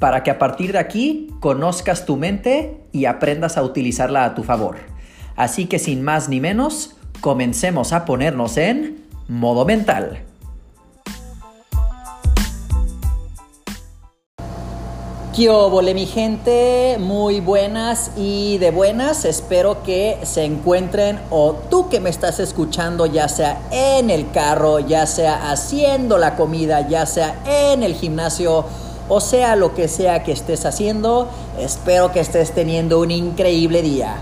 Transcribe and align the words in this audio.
para 0.00 0.24
que 0.24 0.32
a 0.32 0.38
partir 0.38 0.72
de 0.72 0.78
aquí 0.78 1.28
conozcas 1.38 2.06
tu 2.06 2.16
mente 2.16 2.80
y 2.90 3.04
aprendas 3.04 3.56
a 3.56 3.62
utilizarla 3.62 4.24
a 4.24 4.34
tu 4.34 4.42
favor. 4.42 4.78
Así 5.36 5.66
que 5.66 5.78
sin 5.78 6.02
más 6.02 6.28
ni 6.28 6.40
menos, 6.40 6.96
comencemos 7.20 7.92
a 7.92 8.06
ponernos 8.06 8.56
en 8.56 9.04
modo 9.28 9.64
mental. 9.64 10.24
¿Qué 15.36 15.48
obole 15.48 15.94
mi 15.94 16.06
gente? 16.06 16.96
Muy 16.98 17.40
buenas 17.40 18.10
y 18.16 18.58
de 18.58 18.70
buenas. 18.70 19.24
Espero 19.24 19.82
que 19.82 20.18
se 20.22 20.44
encuentren 20.44 21.20
o 21.30 21.54
tú 21.70 21.88
que 21.88 22.00
me 22.00 22.10
estás 22.10 22.40
escuchando, 22.40 23.06
ya 23.06 23.28
sea 23.28 23.60
en 23.70 24.10
el 24.10 24.30
carro, 24.32 24.80
ya 24.80 25.06
sea 25.06 25.50
haciendo 25.50 26.18
la 26.18 26.36
comida, 26.36 26.88
ya 26.88 27.06
sea 27.06 27.42
en 27.46 27.82
el 27.82 27.94
gimnasio 27.94 28.64
o 29.10 29.20
sea 29.20 29.56
lo 29.56 29.74
que 29.74 29.88
sea 29.88 30.22
que 30.22 30.30
estés 30.30 30.64
haciendo, 30.64 31.28
espero 31.58 32.12
que 32.12 32.20
estés 32.20 32.52
teniendo 32.52 33.00
un 33.00 33.10
increíble 33.10 33.82
día. 33.82 34.18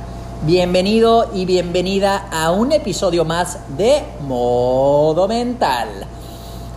Bienvenido 0.47 1.31
y 1.34 1.44
bienvenida 1.44 2.27
a 2.33 2.53
un 2.53 2.72
episodio 2.72 3.27
más 3.27 3.59
de 3.77 4.03
Modo 4.27 5.28
Mental. 5.28 5.89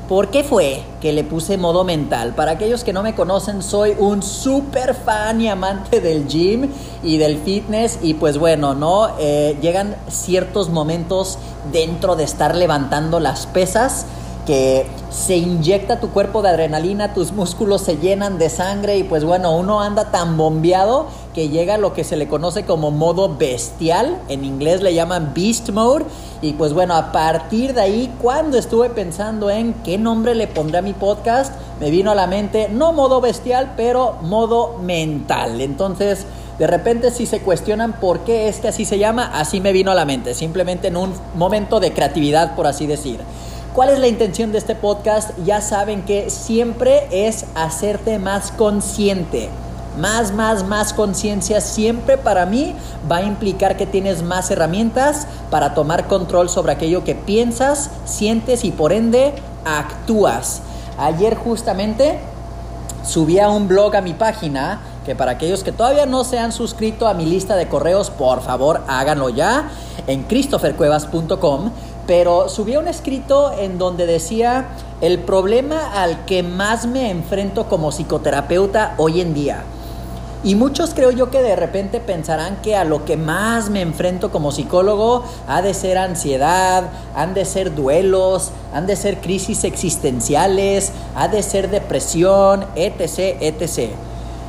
¿Por 0.09 0.28
qué 0.28 0.44
fue 0.44 0.84
que 1.00 1.14
le 1.14 1.23
puse 1.23 1.58
modo 1.58 1.86
mental? 1.86 2.36
Para 2.36 2.52
aquellos 2.52 2.84
que 2.84 2.92
no 2.92 3.02
me 3.02 3.16
conocen, 3.16 3.64
soy 3.64 3.95
un 3.98 4.22
super 4.22 4.94
fan 4.94 5.39
y 5.39 5.48
amante 5.48 6.02
del 6.02 6.28
gym 6.28 6.70
y 7.02 7.17
del 7.17 7.38
fitness. 7.38 8.00
Y 8.02 8.16
pues 8.16 8.38
bueno, 8.38 8.76
¿no? 8.76 9.08
Eh, 9.20 9.58
llegan 9.62 9.95
ciertos 10.09 10.67
momentos 10.67 11.39
dentro 11.72 12.17
de 12.17 12.26
estar 12.26 12.58
levantando 12.58 13.22
las 13.22 13.48
pesas 13.48 14.06
que 14.45 14.86
se 15.11 15.38
inyecta 15.38 16.00
tu 16.00 16.09
cuerpo 16.09 16.42
de 16.42 16.50
adrenalina, 16.50 17.14
tus 17.14 17.31
músculos 17.31 17.81
se 17.81 17.97
llenan 17.97 18.38
de 18.38 18.50
sangre 18.50 18.98
y 18.98 19.03
pues 19.03 19.23
bueno, 19.23 19.56
uno 19.56 19.81
anda 19.81 20.09
tan 20.09 20.38
bombeado 20.38 21.08
que 21.33 21.50
llega 21.50 21.75
a 21.75 21.78
lo 21.78 21.94
que 21.94 22.03
se 22.03 22.16
le 22.16 22.28
conoce 22.28 22.66
como 22.66 22.92
modo 22.92 23.36
bestial, 23.36 24.17
en 24.30 24.44
inglés 24.44 24.81
le 24.81 24.94
llaman 24.94 25.33
beast 25.36 25.70
mode 25.70 26.06
y 26.42 26.53
pues 26.53 26.73
bueno, 26.73 26.95
a 26.95 27.11
partir 27.11 27.73
de 27.73 27.81
ahí 27.81 28.14
cuando 28.22 28.58
estuve 28.58 28.89
pensando 28.89 29.50
en 29.50 29.73
qué 29.83 29.98
nombre 29.98 30.33
le 30.33 30.48
pondré 30.48 30.80
a 30.80 30.81
mi 30.81 30.94
podcast, 30.94 31.53
me 31.80 31.92
vino 31.92 32.11
a 32.11 32.16
la 32.16 32.28
mente 32.28 32.70
no 32.70 32.94
modo 32.94 33.22
bestial, 33.22 33.73
pero 33.76 34.17
modo 34.22 34.78
mental. 34.81 35.61
Entonces, 35.61 36.26
de 36.58 36.67
repente 36.67 37.11
si 37.11 37.26
se 37.26 37.42
cuestionan 37.42 37.94
por 37.94 38.20
qué 38.22 38.48
es 38.48 38.59
que 38.59 38.70
así 38.70 38.86
se 38.86 38.98
llama, 38.98 39.31
así 39.33 39.61
me 39.61 39.72
vino 39.72 39.92
a 39.92 39.95
la 39.95 40.05
mente, 40.05 40.33
simplemente 40.33 40.88
en 40.88 40.98
un 40.98 41.14
momento 41.36 41.80
de 41.80 41.92
creatividad 41.94 42.55
por 42.55 42.66
así 42.66 42.88
decir. 42.88 43.20
¿Cuál 43.73 43.88
es 43.88 44.00
la 44.00 44.09
intención 44.09 44.52
de 44.52 44.58
este 44.58 44.75
podcast? 44.75 45.30
Ya 45.45 45.61
saben 45.61 46.02
que 46.02 46.30
siempre 46.30 47.08
es 47.09 47.45
hacerte 47.55 48.19
más 48.19 48.52
consciente. 48.52 49.49
Más, 49.98 50.33
más, 50.33 50.65
más 50.67 50.92
conciencia 50.92 51.61
siempre 51.61 52.17
para 52.17 52.45
mí 52.45 52.76
va 53.10 53.17
a 53.17 53.23
implicar 53.23 53.77
que 53.77 53.86
tienes 53.86 54.23
más 54.23 54.52
herramientas 54.52 55.26
para 55.49 55.73
tomar 55.73 56.08
control 56.08 56.49
sobre 56.49 56.73
aquello 56.73 57.05
que 57.05 57.15
piensas, 57.15 57.92
sientes 58.04 58.65
y 58.65 58.71
por 58.71 58.92
ende 58.92 59.33
actúas. 59.64 60.61
Ayer 60.98 61.36
justamente 61.36 62.20
subí 63.05 63.39
a 63.39 63.49
un 63.49 63.70
blog 63.70 63.95
a 63.95 64.02
mi 64.02 64.14
página 64.14 64.81
que 65.05 65.15
para 65.15 65.31
aquellos 65.31 65.64
que 65.64 65.71
todavía 65.71 66.05
no 66.05 66.26
se 66.26 66.39
han 66.39 66.52
suscrito 66.52 67.08
a 67.08 67.14
mi 67.14 67.26
lista 67.26 67.55
de 67.55 67.67
correos, 67.70 68.10
por 68.10 68.42
favor 68.42 68.81
háganlo 68.87 69.30
ya 69.30 69.70
en 70.08 70.23
christophercuevas.com 70.23 71.71
pero 72.08 72.50
subí 72.50 72.78
un 72.78 72.88
escrito 72.88 73.52
en 73.58 73.78
donde 73.78 74.06
decía 74.06 74.70
el 75.02 75.20
problema 75.20 76.02
al 76.02 76.26
que 76.26 76.44
más 76.44 76.86
me 76.86 77.10
enfrento 77.10 77.67
como 77.67 77.92
psicoterapeuta 77.92 78.95
hoy 78.98 79.22
en 79.22 79.34
día. 79.34 79.64
Y 80.44 80.56
muchos 80.56 80.95
creo 80.95 81.11
yo 81.11 81.30
que 81.30 81.44
de 81.44 81.56
repente 81.56 82.00
pensarán 82.00 82.64
que 82.64 82.76
a 82.76 82.84
lo 82.84 83.06
que 83.06 83.16
más 83.16 83.70
me 83.70 83.82
enfrento 83.82 84.32
como 84.32 84.52
psicólogo 84.52 85.23
ha 85.48 85.61
de 85.61 85.76
ser 85.76 86.00
ansiedad, 86.00 86.90
han 87.16 87.36
de 87.36 87.45
ser 87.45 87.76
duelos, 87.76 88.50
han 88.73 88.88
de 88.88 88.95
ser 88.95 89.22
crisis 89.22 89.64
existenciales, 89.64 90.94
ha 91.16 91.28
de 91.28 91.44
ser 91.44 91.70
depresión, 91.70 92.66
etc., 92.76 93.38
etc. 93.40 93.92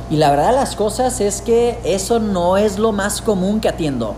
Y 0.09 0.17
la 0.17 0.31
verdad 0.31 0.55
las 0.55 0.75
cosas 0.75 1.21
es 1.21 1.43
que 1.43 1.77
eso 1.83 2.17
no 2.19 2.57
es 2.57 2.79
lo 2.79 2.91
más 2.91 3.21
común 3.21 3.59
que 3.59 3.69
atiendo. 3.69 4.15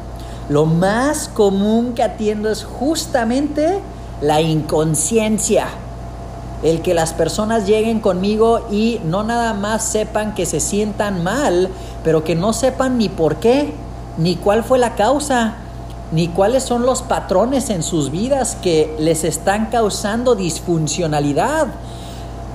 Lo 0.47 0.66
más 0.66 1.28
común 1.28 1.94
que 1.94 2.03
atiendo 2.03 2.51
es 2.51 2.63
justamente 2.63 3.79
la 4.22 4.41
inconsciencia. 4.41 5.67
El 6.61 6.81
que 6.81 6.94
las 6.94 7.13
personas 7.13 7.66
lleguen 7.66 8.00
conmigo 8.00 8.67
y 8.72 9.00
no 9.03 9.23
nada 9.23 9.53
más 9.53 9.83
sepan 9.83 10.35
que 10.35 10.45
se 10.45 10.59
sientan 10.59 11.23
mal, 11.23 11.69
pero 12.03 12.23
que 12.23 12.35
no 12.35 12.53
sepan 12.53 12.97
ni 12.97 13.09
por 13.09 13.38
qué, 13.38 13.73
ni 14.17 14.35
cuál 14.35 14.63
fue 14.63 14.78
la 14.78 14.95
causa, 14.95 15.56
ni 16.11 16.28
cuáles 16.28 16.63
son 16.63 16.83
los 16.85 17.01
patrones 17.01 17.69
en 17.69 17.83
sus 17.83 18.12
vidas 18.12 18.56
que 18.62 18.95
les 19.00 19.23
están 19.23 19.67
causando 19.67 20.35
disfuncionalidad. 20.35 21.67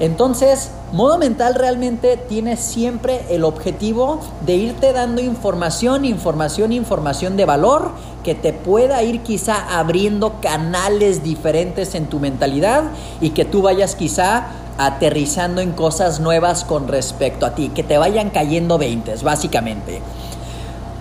Entonces, 0.01 0.71
modo 0.93 1.19
mental 1.19 1.55
realmente 1.55 2.17
tiene 2.17 2.57
siempre 2.57 3.21
el 3.29 3.45
objetivo 3.45 4.21
de 4.47 4.57
irte 4.57 4.95
dando 4.95 5.21
información, 5.21 6.07
información, 6.07 6.73
información 6.73 7.37
de 7.37 7.45
valor 7.45 7.93
que 8.25 8.35
te 8.35 8.55
pueda 8.55 9.03
ir 9.03 9.21
quizá 9.21 9.79
abriendo 9.79 10.41
canales 10.41 11.23
diferentes 11.23 11.95
en 11.95 12.07
tu 12.07 12.19
mentalidad 12.19 12.85
y 13.21 13.31
que 13.31 13.45
tú 13.45 13.61
vayas 13.61 13.95
quizá 13.95 14.47
aterrizando 14.79 15.61
en 15.61 15.73
cosas 15.73 16.21
nuevas 16.21 16.65
con 16.65 16.89
respecto 16.89 17.45
a 17.45 17.55
ti, 17.55 17.69
que 17.69 17.83
te 17.83 17.99
vayan 17.99 18.31
cayendo 18.31 18.79
veintes, 18.79 19.23
básicamente. 19.23 20.01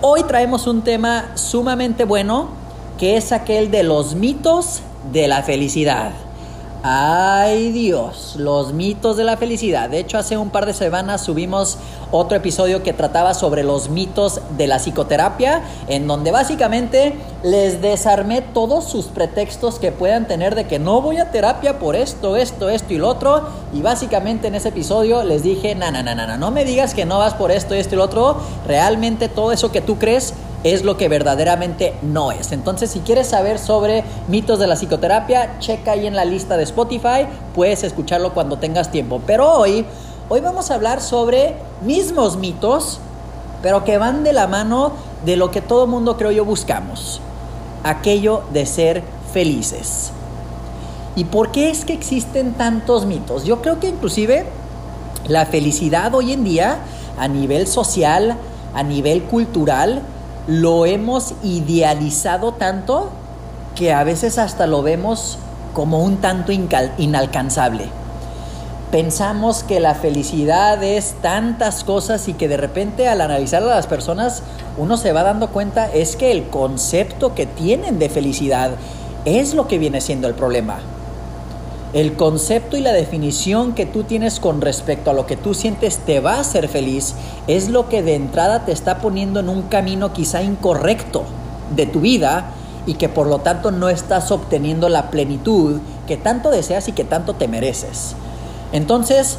Hoy 0.02 0.24
traemos 0.24 0.66
un 0.66 0.82
tema 0.82 1.32
sumamente 1.36 2.04
bueno, 2.04 2.48
que 2.98 3.16
es 3.16 3.32
aquel 3.32 3.70
de 3.70 3.82
los 3.82 4.14
mitos 4.14 4.80
de 5.10 5.26
la 5.26 5.42
felicidad. 5.42 6.12
Ay 6.82 7.72
Dios, 7.72 8.36
los 8.38 8.72
mitos 8.72 9.18
de 9.18 9.24
la 9.24 9.36
felicidad. 9.36 9.90
De 9.90 9.98
hecho, 9.98 10.16
hace 10.16 10.38
un 10.38 10.48
par 10.48 10.64
de 10.64 10.72
semanas 10.72 11.22
subimos 11.22 11.76
otro 12.12 12.36
episodio 12.36 12.82
que 12.82 12.92
trataba 12.92 13.34
sobre 13.34 13.62
los 13.62 13.88
mitos 13.88 14.40
de 14.56 14.66
la 14.66 14.78
psicoterapia, 14.78 15.62
en 15.88 16.06
donde 16.06 16.30
básicamente 16.30 17.14
les 17.42 17.80
desarmé 17.80 18.42
todos 18.42 18.84
sus 18.84 19.06
pretextos 19.06 19.78
que 19.78 19.92
puedan 19.92 20.26
tener 20.26 20.54
de 20.54 20.66
que 20.66 20.78
no 20.78 21.00
voy 21.00 21.18
a 21.18 21.30
terapia 21.30 21.78
por 21.78 21.96
esto, 21.96 22.36
esto, 22.36 22.68
esto 22.68 22.92
y 22.94 22.98
lo 22.98 23.08
otro. 23.08 23.48
Y 23.72 23.82
básicamente 23.82 24.48
en 24.48 24.54
ese 24.54 24.68
episodio 24.68 25.22
les 25.22 25.42
dije, 25.42 25.74
no, 25.74 25.90
no, 25.90 26.02
no, 26.02 26.14
no, 26.14 26.36
no 26.36 26.50
me 26.50 26.64
digas 26.64 26.94
que 26.94 27.04
no 27.04 27.18
vas 27.18 27.34
por 27.34 27.50
esto, 27.50 27.74
esto 27.74 27.94
y 27.94 27.98
lo 27.98 28.04
otro. 28.04 28.36
Realmente 28.66 29.28
todo 29.28 29.52
eso 29.52 29.72
que 29.72 29.80
tú 29.80 29.98
crees 29.98 30.34
es 30.64 30.84
lo 30.84 30.96
que 30.96 31.08
verdaderamente 31.08 31.94
no 32.02 32.32
es. 32.32 32.52
Entonces, 32.52 32.90
si 32.90 33.00
quieres 33.00 33.28
saber 33.28 33.58
sobre 33.58 34.04
mitos 34.28 34.58
de 34.58 34.66
la 34.66 34.76
psicoterapia, 34.76 35.58
checa 35.58 35.92
ahí 35.92 36.06
en 36.06 36.14
la 36.14 36.24
lista 36.24 36.56
de 36.56 36.64
Spotify, 36.64 37.26
puedes 37.54 37.82
escucharlo 37.82 38.34
cuando 38.34 38.58
tengas 38.58 38.90
tiempo. 38.90 39.20
Pero 39.26 39.50
hoy, 39.50 39.86
hoy 40.32 40.40
vamos 40.40 40.70
a 40.70 40.76
hablar 40.76 41.02
sobre 41.02 41.56
mismos 41.84 42.36
mitos, 42.36 43.00
pero 43.62 43.82
que 43.82 43.98
van 43.98 44.22
de 44.22 44.32
la 44.32 44.46
mano 44.46 44.92
de 45.24 45.34
lo 45.34 45.50
que 45.50 45.60
todo 45.60 45.88
mundo 45.88 46.16
creo 46.16 46.30
yo 46.30 46.44
buscamos, 46.44 47.20
aquello 47.82 48.44
de 48.52 48.64
ser 48.64 49.02
felices. 49.32 50.12
¿Y 51.16 51.24
por 51.24 51.50
qué 51.50 51.68
es 51.70 51.84
que 51.84 51.94
existen 51.94 52.52
tantos 52.52 53.06
mitos? 53.06 53.44
Yo 53.44 53.60
creo 53.60 53.80
que 53.80 53.88
inclusive 53.88 54.46
la 55.26 55.46
felicidad 55.46 56.14
hoy 56.14 56.32
en 56.32 56.44
día, 56.44 56.78
a 57.18 57.26
nivel 57.26 57.66
social, 57.66 58.36
a 58.72 58.84
nivel 58.84 59.24
cultural, 59.24 60.02
lo 60.46 60.86
hemos 60.86 61.34
idealizado 61.42 62.52
tanto 62.52 63.10
que 63.74 63.92
a 63.92 64.04
veces 64.04 64.38
hasta 64.38 64.68
lo 64.68 64.82
vemos 64.82 65.38
como 65.74 66.04
un 66.04 66.18
tanto 66.18 66.52
inalcanzable. 66.52 67.99
Pensamos 68.90 69.62
que 69.62 69.78
la 69.78 69.94
felicidad 69.94 70.82
es 70.82 71.14
tantas 71.22 71.84
cosas 71.84 72.26
y 72.26 72.32
que 72.32 72.48
de 72.48 72.56
repente 72.56 73.06
al 73.06 73.20
analizar 73.20 73.62
a 73.62 73.66
las 73.66 73.86
personas 73.86 74.42
uno 74.76 74.96
se 74.96 75.12
va 75.12 75.22
dando 75.22 75.50
cuenta 75.50 75.88
es 75.92 76.16
que 76.16 76.32
el 76.32 76.48
concepto 76.48 77.32
que 77.36 77.46
tienen 77.46 78.00
de 78.00 78.08
felicidad 78.08 78.72
es 79.24 79.54
lo 79.54 79.68
que 79.68 79.78
viene 79.78 80.00
siendo 80.00 80.26
el 80.26 80.34
problema. 80.34 80.80
el 81.92 82.14
concepto 82.14 82.76
y 82.76 82.80
la 82.80 82.92
definición 82.92 83.74
que 83.74 83.86
tú 83.86 84.04
tienes 84.04 84.38
con 84.38 84.60
respecto 84.60 85.10
a 85.10 85.14
lo 85.14 85.26
que 85.26 85.36
tú 85.36 85.54
sientes 85.54 85.98
te 85.98 86.20
va 86.20 86.34
a 86.34 86.40
hacer 86.40 86.68
feliz 86.68 87.14
es 87.48 87.68
lo 87.68 87.88
que 87.88 88.02
de 88.02 88.14
entrada 88.14 88.64
te 88.64 88.72
está 88.72 88.98
poniendo 88.98 89.38
en 89.40 89.48
un 89.48 89.62
camino 89.62 90.12
quizá 90.12 90.42
incorrecto 90.42 91.24
de 91.74 91.86
tu 91.86 92.00
vida 92.00 92.50
y 92.86 92.94
que 92.94 93.08
por 93.08 93.28
lo 93.28 93.38
tanto 93.38 93.70
no 93.70 93.88
estás 93.88 94.30
obteniendo 94.32 94.88
la 94.88 95.10
plenitud 95.10 95.80
que 96.08 96.16
tanto 96.16 96.50
deseas 96.50 96.88
y 96.88 96.92
que 96.92 97.04
tanto 97.04 97.34
te 97.34 97.48
mereces. 97.48 98.16
Entonces, 98.72 99.38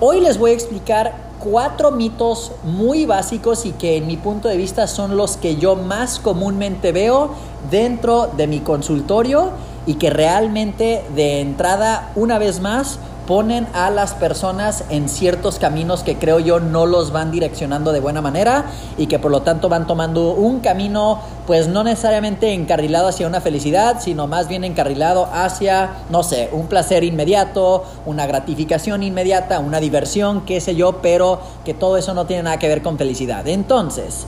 hoy 0.00 0.20
les 0.20 0.38
voy 0.38 0.50
a 0.50 0.54
explicar 0.54 1.14
cuatro 1.38 1.90
mitos 1.90 2.52
muy 2.64 3.06
básicos 3.06 3.66
y 3.66 3.72
que 3.72 3.96
en 3.96 4.06
mi 4.06 4.16
punto 4.16 4.48
de 4.48 4.56
vista 4.56 4.86
son 4.86 5.16
los 5.16 5.36
que 5.36 5.56
yo 5.56 5.76
más 5.76 6.18
comúnmente 6.18 6.92
veo 6.92 7.30
dentro 7.70 8.28
de 8.36 8.46
mi 8.46 8.60
consultorio 8.60 9.50
y 9.86 9.94
que 9.94 10.10
realmente 10.10 11.04
de 11.14 11.40
entrada, 11.40 12.12
una 12.14 12.38
vez 12.38 12.60
más, 12.60 12.98
ponen 13.26 13.66
a 13.72 13.90
las 13.90 14.14
personas 14.14 14.84
en 14.90 15.08
ciertos 15.08 15.58
caminos 15.58 16.02
que 16.02 16.16
creo 16.16 16.40
yo 16.40 16.60
no 16.60 16.86
los 16.86 17.12
van 17.12 17.30
direccionando 17.30 17.92
de 17.92 18.00
buena 18.00 18.20
manera 18.20 18.66
y 18.98 19.06
que 19.06 19.18
por 19.18 19.30
lo 19.30 19.42
tanto 19.42 19.68
van 19.68 19.86
tomando 19.86 20.32
un 20.32 20.60
camino 20.60 21.20
pues 21.46 21.68
no 21.68 21.84
necesariamente 21.84 22.52
encarrilado 22.52 23.08
hacia 23.08 23.26
una 23.26 23.40
felicidad, 23.40 24.00
sino 24.00 24.26
más 24.26 24.48
bien 24.48 24.64
encarrilado 24.64 25.28
hacia, 25.32 25.90
no 26.10 26.22
sé, 26.22 26.48
un 26.52 26.66
placer 26.66 27.04
inmediato, 27.04 27.84
una 28.06 28.26
gratificación 28.26 29.02
inmediata, 29.02 29.58
una 29.58 29.80
diversión, 29.80 30.42
qué 30.42 30.60
sé 30.60 30.74
yo, 30.74 31.00
pero 31.02 31.40
que 31.64 31.74
todo 31.74 31.96
eso 31.96 32.14
no 32.14 32.26
tiene 32.26 32.44
nada 32.44 32.58
que 32.58 32.68
ver 32.68 32.82
con 32.82 32.98
felicidad. 32.98 33.46
Entonces, 33.48 34.26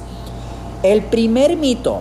el 0.82 1.02
primer 1.02 1.56
mito 1.56 2.00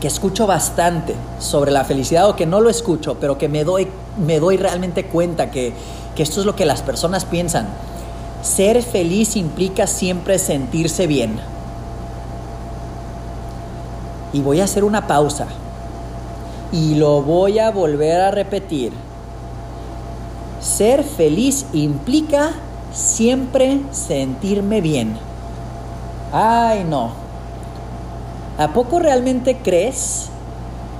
que 0.00 0.06
escucho 0.06 0.46
bastante 0.46 1.14
sobre 1.40 1.70
la 1.70 1.84
felicidad 1.84 2.28
o 2.28 2.36
que 2.36 2.46
no 2.46 2.60
lo 2.60 2.70
escucho, 2.70 3.16
pero 3.20 3.38
que 3.38 3.48
me 3.48 3.64
doy, 3.64 3.88
me 4.24 4.38
doy 4.38 4.56
realmente 4.56 5.06
cuenta 5.06 5.50
que, 5.50 5.72
que 6.14 6.22
esto 6.22 6.40
es 6.40 6.46
lo 6.46 6.54
que 6.54 6.64
las 6.64 6.82
personas 6.82 7.24
piensan. 7.24 7.66
Ser 8.42 8.82
feliz 8.82 9.34
implica 9.36 9.86
siempre 9.86 10.38
sentirse 10.38 11.06
bien. 11.06 11.40
Y 14.32 14.40
voy 14.40 14.60
a 14.60 14.64
hacer 14.64 14.84
una 14.84 15.06
pausa. 15.06 15.46
Y 16.70 16.94
lo 16.94 17.22
voy 17.22 17.58
a 17.58 17.70
volver 17.70 18.20
a 18.20 18.30
repetir. 18.30 18.92
Ser 20.60 21.02
feliz 21.02 21.66
implica 21.72 22.52
siempre 22.92 23.80
sentirme 23.90 24.80
bien. 24.80 25.16
Ay, 26.32 26.84
no. 26.84 27.27
¿A 28.58 28.72
poco 28.72 28.98
realmente 28.98 29.58
crees 29.58 30.30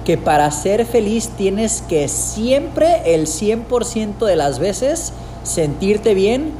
que 0.04 0.16
para 0.16 0.48
ser 0.52 0.86
feliz 0.86 1.30
tienes 1.36 1.82
que 1.82 2.06
siempre, 2.06 3.14
el 3.16 3.26
100% 3.26 4.24
de 4.24 4.36
las 4.36 4.60
veces, 4.60 5.12
sentirte 5.42 6.14
bien 6.14 6.52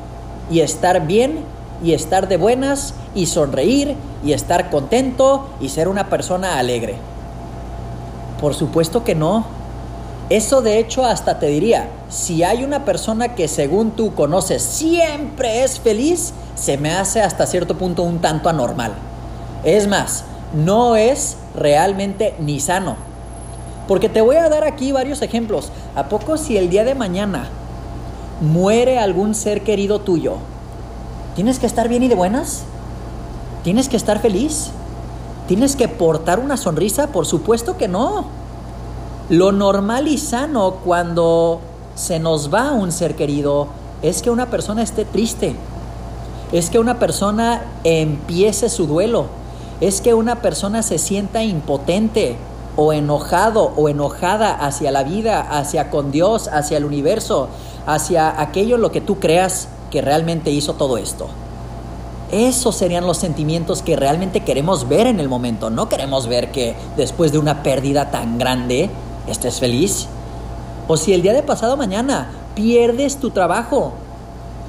y 0.51 0.59
estar 0.59 1.07
bien 1.07 1.45
y 1.85 1.93
estar 1.93 2.27
de 2.27 2.37
buenas 2.37 2.95
y 3.15 3.27
sonreír 3.27 3.95
y 4.25 4.33
estar 4.33 4.71
contento 4.71 5.47
y 5.61 5.69
ser 5.69 5.87
una 5.87 6.11
persona 6.11 6.59
alegre? 6.59 6.97
Por 8.41 8.57
supuesto 8.57 9.05
que 9.05 9.15
no. 9.15 9.47
Eso 10.31 10.63
de 10.63 10.81
hecho 10.81 11.05
hasta 11.05 11.39
te 11.39 11.47
diría, 11.47 11.89
si 12.11 12.43
hay 12.43 12.65
una 12.65 12.85
persona 12.85 13.37
que 13.37 13.47
según 13.47 13.93
tú 13.93 14.15
conoces 14.17 14.63
siempre 14.63 15.63
es 15.63 15.79
feliz, 15.79 16.33
se 16.57 16.77
me 16.77 16.91
hace 16.91 17.23
hasta 17.23 17.47
cierto 17.47 17.79
punto 17.79 18.03
un 18.03 18.19
tanto 18.19 18.49
anormal. 18.49 18.95
Es 19.63 19.87
más, 19.87 20.25
no 20.55 20.97
es 20.97 21.37
realmente 21.55 22.35
ni 22.39 22.61
sano. 22.61 22.97
Porque 23.87 24.09
te 24.09 24.21
voy 24.21 24.37
a 24.37 24.49
dar 24.49 24.65
aquí 24.65 24.93
varios 24.93 25.23
ejemplos. 25.23 25.71
¿A 25.95 26.09
poco 26.09 26.37
si 26.37 26.57
el 26.57 26.69
día 26.71 26.85
de 26.85 26.95
mañana 26.95 27.49
muere 28.41 28.99
algún 28.99 29.35
ser 29.35 29.63
querido 29.63 30.01
tuyo, 30.01 30.37
tienes 31.35 31.59
que 31.59 31.67
estar 31.67 31.89
bien 31.89 32.03
y 32.03 32.09
de 32.09 32.15
buenas? 32.15 32.65
¿Tienes 33.65 33.89
que 33.89 33.97
estar 33.97 34.21
feliz? 34.21 34.71
¿Tienes 35.47 35.77
que 35.77 35.89
portar 35.89 36.39
una 36.39 36.57
sonrisa? 36.57 37.09
Por 37.09 37.25
supuesto 37.25 37.77
que 37.77 37.89
no. 37.89 38.27
Lo 39.31 39.53
normal 39.53 40.09
y 40.09 40.19
sano 40.19 40.77
cuando 40.85 41.61
se 41.95 42.19
nos 42.19 42.53
va 42.53 42.73
un 42.73 42.93
ser 42.93 43.17
querido 43.17 43.69
es 44.03 44.23
que 44.23 44.31
una 44.31 44.47
persona 44.47 44.83
esté 44.83 45.05
triste, 45.05 45.57
es 46.53 46.71
que 46.71 46.79
una 46.79 46.99
persona 46.99 47.63
empiece 47.85 48.69
su 48.69 48.87
duelo, 48.87 49.27
es 49.81 50.01
que 50.01 50.15
una 50.15 50.43
persona 50.43 50.83
se 50.83 50.99
sienta 50.99 51.43
impotente 51.43 52.37
o 52.77 52.93
enojado 52.93 53.73
o 53.77 53.89
enojada 53.89 54.55
hacia 54.55 54.91
la 54.91 55.05
vida, 55.05 55.41
hacia 55.41 55.91
con 55.91 56.11
Dios, 56.11 56.49
hacia 56.49 56.79
el 56.79 56.85
universo, 56.85 57.49
hacia 57.87 58.41
aquello 58.41 58.77
en 58.77 58.83
lo 58.83 58.93
que 58.93 59.01
tú 59.01 59.19
creas 59.19 59.69
que 59.91 60.01
realmente 60.01 60.51
hizo 60.51 60.75
todo 60.75 60.99
esto. 60.99 61.27
Esos 62.31 62.77
serían 62.77 63.07
los 63.07 63.17
sentimientos 63.17 63.83
que 63.83 63.97
realmente 63.97 64.41
queremos 64.41 64.87
ver 64.87 65.07
en 65.07 65.19
el 65.19 65.29
momento. 65.29 65.71
No 65.71 65.89
queremos 65.89 66.27
ver 66.27 66.53
que 66.53 66.77
después 66.97 67.33
de 67.33 67.39
una 67.39 67.63
pérdida 67.63 68.11
tan 68.11 68.39
grande 68.39 68.91
estés 69.27 69.59
feliz. 69.61 70.07
O 70.89 70.97
si 70.97 71.15
el 71.15 71.23
día 71.23 71.33
de 71.33 71.43
pasado 71.43 71.77
mañana 71.77 72.31
pierdes 72.55 73.17
tu 73.17 73.31
trabajo, 73.31 73.95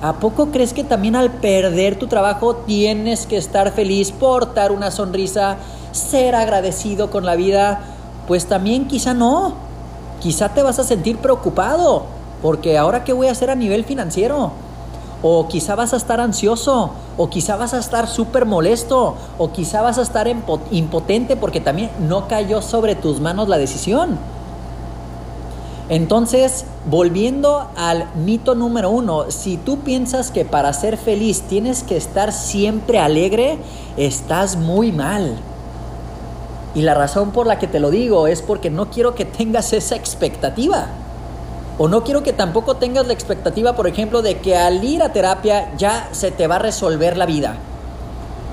¿A 0.02 0.14
poco 0.14 0.48
crees 0.52 0.72
que 0.72 0.86
también 0.86 1.18
al 1.18 1.30
perder 1.30 2.00
tu 2.00 2.08
trabajo 2.08 2.56
tienes 2.56 3.26
que 3.26 3.36
estar 3.36 3.74
feliz, 3.74 4.14
portar 4.14 4.72
una 4.72 4.92
sonrisa, 4.92 5.58
ser 5.92 6.36
agradecido 6.36 7.12
con 7.12 7.26
la 7.26 7.36
vida? 7.36 7.82
Pues 8.26 8.46
también 8.46 8.88
quizá 8.88 9.14
no. 9.14 9.56
Quizá 10.22 10.50
te 10.50 10.64
vas 10.64 10.80
a 10.80 10.86
sentir 10.86 11.18
preocupado, 11.18 12.04
porque 12.42 12.78
ahora 12.78 13.04
qué 13.04 13.12
voy 13.12 13.28
a 13.28 13.32
hacer 13.32 13.50
a 13.50 13.56
nivel 13.56 13.84
financiero. 13.84 14.54
O 15.22 15.50
quizá 15.50 15.76
vas 15.76 15.94
a 15.94 15.98
estar 15.98 16.22
ansioso, 16.22 16.92
o 17.18 17.30
quizá 17.30 17.58
vas 17.58 17.74
a 17.74 17.80
estar 17.80 18.08
súper 18.08 18.46
molesto, 18.46 19.16
o 19.38 19.52
quizá 19.52 19.82
vas 19.82 19.98
a 19.98 20.04
estar 20.04 20.30
impotente 20.72 21.36
porque 21.36 21.60
también 21.60 21.90
no 22.08 22.30
cayó 22.30 22.62
sobre 22.62 22.96
tus 22.96 23.20
manos 23.20 23.50
la 23.50 23.58
decisión. 23.58 24.18
Entonces, 25.90 26.66
volviendo 26.86 27.68
al 27.76 28.14
mito 28.14 28.54
número 28.54 28.92
uno, 28.92 29.32
si 29.32 29.58
tú 29.58 29.80
piensas 29.80 30.30
que 30.30 30.46
para 30.46 30.72
ser 30.72 30.98
feliz 30.98 31.42
tienes 31.42 31.82
que 31.82 31.98
estar 31.98 32.32
siempre 32.32 33.00
alegre, 33.00 33.58
estás 33.98 34.56
muy 34.56 34.92
mal. 34.92 35.36
Y 36.76 36.84
la 36.84 36.94
razón 36.94 37.32
por 37.32 37.48
la 37.48 37.58
que 37.58 37.66
te 37.66 37.80
lo 37.80 37.90
digo 37.90 38.28
es 38.28 38.44
porque 38.44 38.70
no 38.70 38.92
quiero 38.92 39.16
que 39.16 39.26
tengas 39.26 39.74
esa 39.74 39.96
expectativa. 39.96 40.90
O 41.80 41.88
no 41.88 42.04
quiero 42.04 42.22
que 42.22 42.34
tampoco 42.34 42.76
tengas 42.76 43.08
la 43.08 43.14
expectativa, 43.14 43.76
por 43.76 43.88
ejemplo, 43.88 44.22
de 44.22 44.38
que 44.38 44.56
al 44.56 44.84
ir 44.84 45.02
a 45.02 45.12
terapia 45.12 45.74
ya 45.76 46.10
se 46.12 46.30
te 46.30 46.46
va 46.46 46.58
a 46.58 46.60
resolver 46.60 47.18
la 47.18 47.26
vida. 47.26 47.56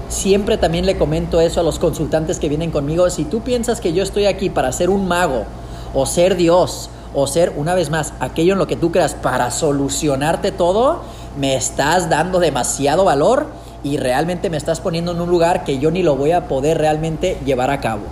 Siempre 0.08 0.56
también 0.56 0.86
le 0.86 0.96
comento 0.96 1.40
eso 1.42 1.60
a 1.60 1.64
los 1.64 1.78
consultantes 1.78 2.38
que 2.38 2.48
vienen 2.48 2.70
conmigo. 2.70 3.10
Si 3.10 3.24
tú 3.24 3.40
piensas 3.40 3.82
que 3.82 3.92
yo 3.92 4.02
estoy 4.02 4.24
aquí 4.24 4.48
para 4.48 4.72
ser 4.72 4.88
un 4.88 5.06
mago 5.06 5.44
o 5.92 6.06
ser 6.06 6.36
Dios 6.36 6.88
o 7.14 7.26
ser, 7.26 7.52
una 7.56 7.74
vez 7.74 7.90
más, 7.90 8.12
aquello 8.20 8.52
en 8.52 8.58
lo 8.58 8.66
que 8.66 8.76
tú 8.76 8.92
creas 8.92 9.14
para 9.14 9.50
solucionarte 9.50 10.52
todo, 10.52 11.00
me 11.38 11.54
estás 11.54 12.08
dando 12.08 12.38
demasiado 12.38 13.04
valor 13.04 13.46
y 13.82 13.98
realmente 13.98 14.50
me 14.50 14.56
estás 14.56 14.80
poniendo 14.80 15.12
en 15.12 15.20
un 15.20 15.30
lugar 15.30 15.64
que 15.64 15.78
yo 15.78 15.90
ni 15.90 16.02
lo 16.02 16.16
voy 16.16 16.32
a 16.32 16.48
poder 16.48 16.78
realmente 16.78 17.38
llevar 17.44 17.70
a 17.70 17.80
cabo. 17.80 18.02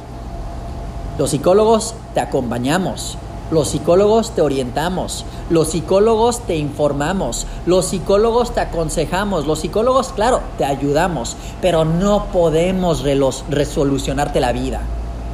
Los 1.19 1.31
psicólogos 1.31 1.95
te 2.13 2.21
acompañamos, 2.21 3.19
los 3.51 3.69
psicólogos 3.69 4.31
te 4.33 4.41
orientamos, 4.41 5.25
los 5.51 5.69
psicólogos 5.69 6.41
te 6.41 6.57
informamos, 6.57 7.47
los 7.67 7.87
psicólogos 7.87 8.55
te 8.55 8.61
aconsejamos, 8.61 9.47
los 9.47 9.61
psicólogos, 9.61 10.13
claro, 10.13 10.41
te 10.59 10.65
ayudamos, 10.65 11.37
pero 11.61 11.85
no 11.85 12.27
podemos 12.33 13.05
resolucionarte 13.51 14.41
la 14.41 14.53
vida. 14.53 14.81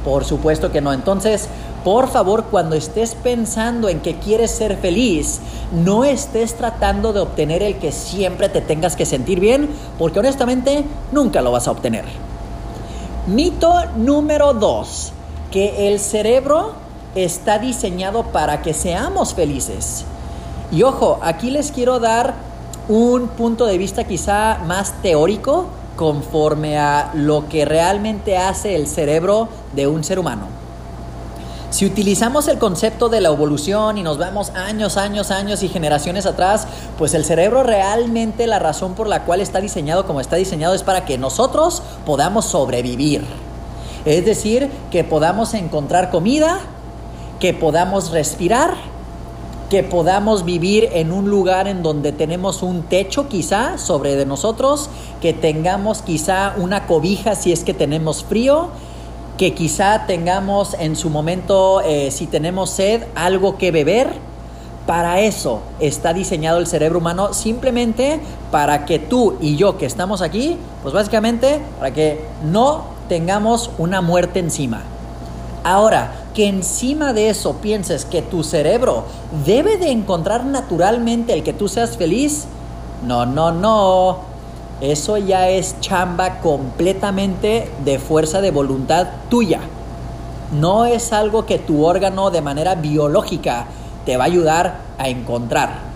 Por 0.03 0.25
supuesto 0.25 0.71
que 0.71 0.81
no. 0.81 0.93
Entonces, 0.93 1.47
por 1.83 2.09
favor, 2.09 2.45
cuando 2.45 2.75
estés 2.75 3.15
pensando 3.15 3.89
en 3.89 4.01
que 4.01 4.19
quieres 4.19 4.51
ser 4.51 4.77
feliz, 4.77 5.39
no 5.71 6.03
estés 6.03 6.55
tratando 6.55 7.13
de 7.13 7.21
obtener 7.21 7.63
el 7.63 7.77
que 7.77 7.91
siempre 7.91 8.49
te 8.49 8.61
tengas 8.61 8.95
que 8.95 9.05
sentir 9.05 9.39
bien, 9.39 9.69
porque 9.97 10.19
honestamente 10.19 10.85
nunca 11.11 11.41
lo 11.41 11.51
vas 11.51 11.67
a 11.67 11.71
obtener. 11.71 12.05
Mito 13.27 13.73
número 13.95 14.53
dos, 14.53 15.11
que 15.49 15.87
el 15.87 15.99
cerebro 15.99 16.73
está 17.15 17.59
diseñado 17.59 18.23
para 18.23 18.61
que 18.61 18.73
seamos 18.73 19.33
felices. 19.33 20.05
Y 20.71 20.83
ojo, 20.83 21.19
aquí 21.21 21.49
les 21.49 21.71
quiero 21.71 21.99
dar 21.99 22.35
un 22.87 23.27
punto 23.27 23.65
de 23.65 23.77
vista 23.77 24.05
quizá 24.05 24.59
más 24.65 24.93
teórico 25.01 25.67
conforme 25.95 26.77
a 26.77 27.11
lo 27.13 27.47
que 27.49 27.65
realmente 27.65 28.37
hace 28.37 28.75
el 28.75 28.87
cerebro 28.87 29.49
de 29.73 29.87
un 29.87 30.03
ser 30.03 30.19
humano. 30.19 30.60
Si 31.71 31.85
utilizamos 31.85 32.49
el 32.49 32.57
concepto 32.57 33.07
de 33.07 33.21
la 33.21 33.29
evolución 33.29 33.97
y 33.97 34.03
nos 34.03 34.17
vamos 34.17 34.49
años, 34.49 34.97
años, 34.97 35.31
años 35.31 35.63
y 35.63 35.69
generaciones 35.69 36.25
atrás, 36.25 36.67
pues 36.97 37.13
el 37.13 37.23
cerebro 37.23 37.63
realmente 37.63 38.45
la 38.45 38.59
razón 38.59 38.93
por 38.93 39.07
la 39.07 39.23
cual 39.23 39.39
está 39.39 39.61
diseñado 39.61 40.05
como 40.05 40.19
está 40.19 40.35
diseñado 40.35 40.73
es 40.73 40.83
para 40.83 41.05
que 41.05 41.17
nosotros 41.17 41.81
podamos 42.05 42.43
sobrevivir. 42.43 43.23
Es 44.03 44.25
decir, 44.25 44.69
que 44.91 45.05
podamos 45.05 45.53
encontrar 45.53 46.11
comida, 46.11 46.59
que 47.39 47.53
podamos 47.53 48.11
respirar, 48.11 48.73
que 49.69 49.81
podamos 49.81 50.43
vivir 50.43 50.89
en 50.91 51.13
un 51.13 51.29
lugar 51.29 51.69
en 51.69 51.83
donde 51.83 52.11
tenemos 52.11 52.63
un 52.63 52.83
techo 52.83 53.29
quizá 53.29 53.77
sobre 53.77 54.17
de 54.17 54.25
nosotros, 54.25 54.89
que 55.21 55.31
tengamos 55.31 56.01
quizá 56.01 56.53
una 56.57 56.85
cobija 56.85 57.35
si 57.35 57.53
es 57.53 57.63
que 57.63 57.73
tenemos 57.73 58.25
frío, 58.25 58.67
que 59.41 59.55
quizá 59.55 60.05
tengamos 60.05 60.75
en 60.77 60.95
su 60.95 61.09
momento, 61.09 61.81
eh, 61.81 62.11
si 62.11 62.27
tenemos 62.27 62.69
sed, 62.69 63.05
algo 63.15 63.57
que 63.57 63.71
beber. 63.71 64.13
Para 64.85 65.21
eso 65.21 65.61
está 65.79 66.13
diseñado 66.13 66.59
el 66.59 66.67
cerebro 66.67 66.99
humano, 66.99 67.33
simplemente 67.33 68.19
para 68.51 68.85
que 68.85 68.99
tú 68.99 69.39
y 69.41 69.55
yo 69.55 69.79
que 69.79 69.87
estamos 69.87 70.21
aquí, 70.21 70.57
pues 70.83 70.93
básicamente 70.93 71.59
para 71.79 71.91
que 71.91 72.23
no 72.51 72.83
tengamos 73.09 73.71
una 73.79 73.99
muerte 74.01 74.37
encima. 74.37 74.83
Ahora, 75.63 76.11
que 76.35 76.47
encima 76.47 77.11
de 77.11 77.31
eso 77.31 77.53
pienses 77.63 78.05
que 78.05 78.21
tu 78.21 78.43
cerebro 78.43 79.05
debe 79.43 79.77
de 79.77 79.89
encontrar 79.89 80.45
naturalmente 80.45 81.33
el 81.33 81.41
que 81.41 81.53
tú 81.53 81.67
seas 81.67 81.97
feliz, 81.97 82.45
no, 83.07 83.25
no, 83.25 83.51
no. 83.51 84.30
Eso 84.81 85.17
ya 85.17 85.47
es 85.47 85.79
chamba 85.79 86.39
completamente 86.39 87.71
de 87.85 87.99
fuerza 87.99 88.41
de 88.41 88.49
voluntad 88.49 89.07
tuya. 89.29 89.59
No 90.59 90.85
es 90.85 91.13
algo 91.13 91.45
que 91.45 91.59
tu 91.59 91.85
órgano 91.85 92.31
de 92.31 92.41
manera 92.41 92.73
biológica 92.73 93.67
te 94.05 94.17
va 94.17 94.23
a 94.23 94.27
ayudar 94.27 94.79
a 94.97 95.07
encontrar. 95.07 95.91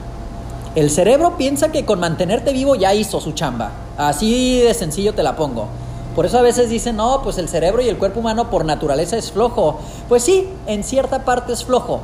El 0.76 0.92
cerebro 0.92 1.36
piensa 1.36 1.72
que 1.72 1.84
con 1.84 2.00
mantenerte 2.00 2.54
vivo 2.54 2.76
ya 2.76 2.94
hizo 2.94 3.20
su 3.20 3.32
chamba. 3.32 3.72
Así 3.98 4.60
de 4.60 4.74
sencillo 4.76 5.16
te 5.16 5.24
la 5.24 5.36
pongo. 5.36 5.68
Por 6.16 6.28
eso 6.28 6.38
a 6.38 6.44
veces 6.44 6.70
dicen, 6.70 6.98
no, 6.98 7.22
pues 7.24 7.40
el 7.40 7.50
cerebro 7.50 7.82
y 7.82 7.90
el 7.90 7.98
cuerpo 7.98 8.20
humano 8.20 8.52
por 8.52 8.66
naturaleza 8.66 9.18
es 9.18 9.32
flojo. 9.32 9.80
Pues 10.08 10.24
sí, 10.24 10.48
en 10.68 10.84
cierta 10.84 11.26
parte 11.26 11.54
es 11.54 11.66
flojo. 11.66 12.02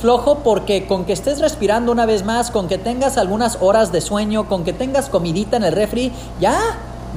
Flojo 0.00 0.38
porque 0.38 0.86
con 0.86 1.04
que 1.04 1.12
estés 1.12 1.40
respirando 1.40 1.92
una 1.92 2.06
vez 2.06 2.24
más, 2.24 2.50
con 2.50 2.68
que 2.68 2.78
tengas 2.78 3.18
algunas 3.18 3.58
horas 3.60 3.92
de 3.92 4.00
sueño, 4.00 4.48
con 4.48 4.64
que 4.64 4.72
tengas 4.72 5.10
comidita 5.10 5.58
en 5.58 5.64
el 5.64 5.72
refri, 5.72 6.10
ya, 6.40 6.58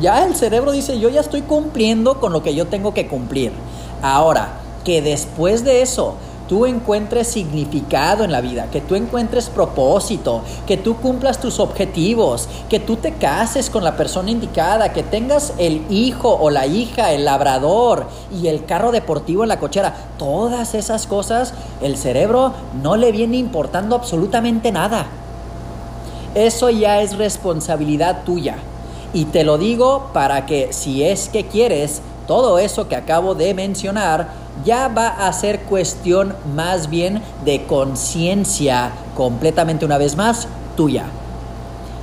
ya 0.02 0.26
el 0.26 0.36
cerebro 0.36 0.74
dice, 0.74 1.00
yo 1.00 1.08
ya 1.08 1.22
estoy 1.22 1.44
cumpliendo 1.44 2.20
con 2.20 2.34
lo 2.34 2.44
que 2.44 2.54
yo 2.56 2.68
tengo 2.68 2.94
que 2.94 3.08
cumplir. 3.08 3.54
Ahora, 4.02 4.50
que 4.84 5.02
después 5.02 5.64
de 5.64 5.82
eso 5.82 6.16
tú 6.54 6.68
encuentres 6.68 7.30
significado 7.30 8.24
en 8.24 8.32
la 8.32 8.40
vida, 8.40 8.68
que 8.70 8.80
tú 8.80 8.94
encuentres 8.94 9.50
propósito, 9.50 10.44
que 10.68 10.78
tú 10.78 10.98
cumplas 10.98 11.42
tus 11.42 11.60
objetivos, 11.60 12.48
que 12.70 12.80
tú 12.80 12.96
te 12.96 13.14
cases 13.14 13.72
con 13.72 13.84
la 13.84 13.98
persona 13.98 14.30
indicada, 14.30 14.94
que 14.94 15.02
tengas 15.02 15.56
el 15.58 15.84
hijo 15.90 16.30
o 16.30 16.52
la 16.52 16.68
hija, 16.68 17.12
el 17.12 17.26
labrador 17.26 18.06
y 18.32 18.50
el 18.50 18.66
carro 18.66 18.92
deportivo 18.92 19.42
en 19.42 19.50
la 19.50 19.60
cochera. 19.60 19.96
Todas 20.20 20.76
esas 20.76 21.08
cosas, 21.08 21.56
el 21.82 21.98
cerebro 21.98 22.54
no 22.84 22.98
le 22.98 23.12
viene 23.12 23.38
importando 23.38 23.96
absolutamente 23.96 24.72
nada. 24.72 25.08
Eso 26.36 26.70
ya 26.70 27.02
es 27.02 27.18
responsabilidad 27.18 28.26
tuya. 28.26 28.58
Y 29.12 29.26
te 29.26 29.44
lo 29.44 29.58
digo 29.58 30.12
para 30.14 30.46
que 30.46 30.72
si 30.72 31.04
es 31.04 31.30
que 31.30 31.48
quieres 31.48 32.04
todo 32.28 32.60
eso 32.60 32.88
que 32.88 32.96
acabo 32.96 33.34
de 33.34 33.56
mencionar, 33.56 34.43
ya 34.66 34.88
va 34.88 35.08
a 35.08 35.34
ser 35.34 35.62
cuestión 35.62 36.36
más 36.56 36.90
bien 36.90 37.22
de 37.44 37.66
conciencia 37.66 38.92
completamente 39.16 39.86
una 39.86 39.98
vez 39.98 40.16
más 40.16 40.48
tuya. 40.78 41.06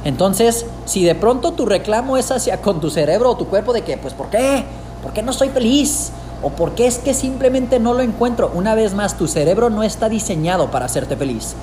Entonces, 0.05 0.67
si 0.87 1.05
de 1.05 1.15
pronto 1.15 1.53
tu 1.53 1.67
reclamo 1.67 2.17
es 2.17 2.31
hacia 2.31 2.61
con 2.61 2.81
tu 2.81 2.91
cerebro 2.91 3.31
o 3.31 3.37
tu 3.37 3.47
cuerpo 3.47 3.73
de 3.73 3.83
que, 3.83 3.97
pues, 3.99 4.15
¿por 4.15 4.31
qué? 4.31 4.65
¿Por 5.03 5.13
qué 5.13 5.23
no 5.23 5.33
soy 5.33 5.51
feliz? 5.51 6.11
¿O 6.43 6.51
por 6.51 6.73
qué 6.75 6.87
es 6.87 6.99
que 6.99 7.13
simplemente 7.13 7.79
no 7.79 7.93
lo 7.93 8.01
encuentro? 8.01 8.51
Una 8.55 8.75
vez 8.75 8.95
más, 8.95 9.19
tu 9.19 9.29
cerebro 9.29 9.69
no 9.69 9.83
está 9.83 10.09
diseñado 10.09 10.71
para 10.71 10.87
hacerte 10.87 11.17
feliz. 11.17 11.55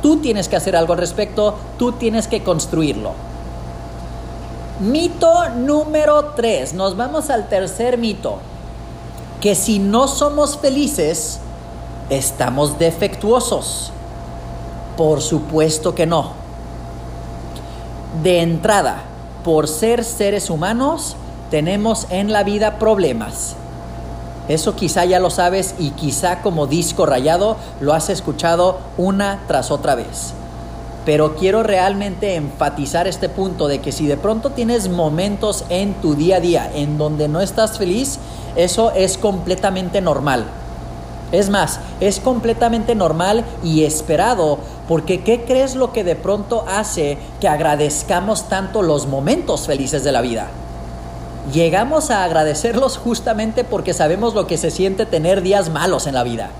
Tú 0.00 0.16
tienes 0.18 0.48
que 0.48 0.56
hacer 0.56 0.74
algo 0.74 0.94
al 0.94 0.98
respecto, 0.98 1.54
tú 1.78 1.92
tienes 1.92 2.28
que 2.28 2.42
construirlo. 2.42 3.12
Mito 4.80 5.50
número 5.50 6.32
3. 6.34 6.74
Nos 6.74 6.96
vamos 6.96 7.30
al 7.30 7.48
tercer 7.48 7.98
mito 7.98 8.38
que 9.42 9.56
si 9.56 9.80
no 9.80 10.06
somos 10.06 10.56
felices, 10.56 11.40
estamos 12.10 12.78
defectuosos. 12.78 13.90
Por 14.96 15.20
supuesto 15.20 15.96
que 15.96 16.06
no. 16.06 16.30
De 18.22 18.40
entrada, 18.40 19.02
por 19.42 19.66
ser 19.66 20.04
seres 20.04 20.48
humanos, 20.48 21.16
tenemos 21.50 22.06
en 22.10 22.32
la 22.32 22.44
vida 22.44 22.78
problemas. 22.78 23.56
Eso 24.46 24.76
quizá 24.76 25.04
ya 25.06 25.18
lo 25.18 25.28
sabes 25.28 25.74
y 25.76 25.90
quizá 25.90 26.40
como 26.40 26.68
disco 26.68 27.04
rayado 27.04 27.56
lo 27.80 27.94
has 27.94 28.10
escuchado 28.10 28.78
una 28.96 29.40
tras 29.48 29.72
otra 29.72 29.96
vez. 29.96 30.34
Pero 31.04 31.34
quiero 31.34 31.64
realmente 31.64 32.36
enfatizar 32.36 33.08
este 33.08 33.28
punto 33.28 33.66
de 33.66 33.80
que 33.80 33.90
si 33.90 34.06
de 34.06 34.16
pronto 34.16 34.50
tienes 34.50 34.88
momentos 34.88 35.64
en 35.68 35.94
tu 35.94 36.14
día 36.14 36.36
a 36.36 36.40
día 36.40 36.70
en 36.72 36.96
donde 36.96 37.26
no 37.26 37.40
estás 37.40 37.76
feliz, 37.76 38.20
eso 38.56 38.92
es 38.92 39.18
completamente 39.18 40.00
normal. 40.00 40.46
Es 41.32 41.48
más, 41.48 41.80
es 42.00 42.20
completamente 42.20 42.94
normal 42.94 43.44
y 43.64 43.84
esperado, 43.84 44.58
porque 44.86 45.22
¿qué 45.22 45.44
crees 45.44 45.74
lo 45.74 45.92
que 45.92 46.04
de 46.04 46.14
pronto 46.14 46.64
hace 46.68 47.16
que 47.40 47.48
agradezcamos 47.48 48.50
tanto 48.50 48.82
los 48.82 49.06
momentos 49.06 49.66
felices 49.66 50.04
de 50.04 50.12
la 50.12 50.20
vida? 50.20 50.48
Llegamos 51.52 52.10
a 52.10 52.22
agradecerlos 52.22 52.98
justamente 52.98 53.64
porque 53.64 53.94
sabemos 53.94 54.34
lo 54.34 54.46
que 54.46 54.58
se 54.58 54.70
siente 54.70 55.06
tener 55.06 55.42
días 55.42 55.70
malos 55.70 56.06
en 56.06 56.14
la 56.14 56.22
vida. 56.22 56.50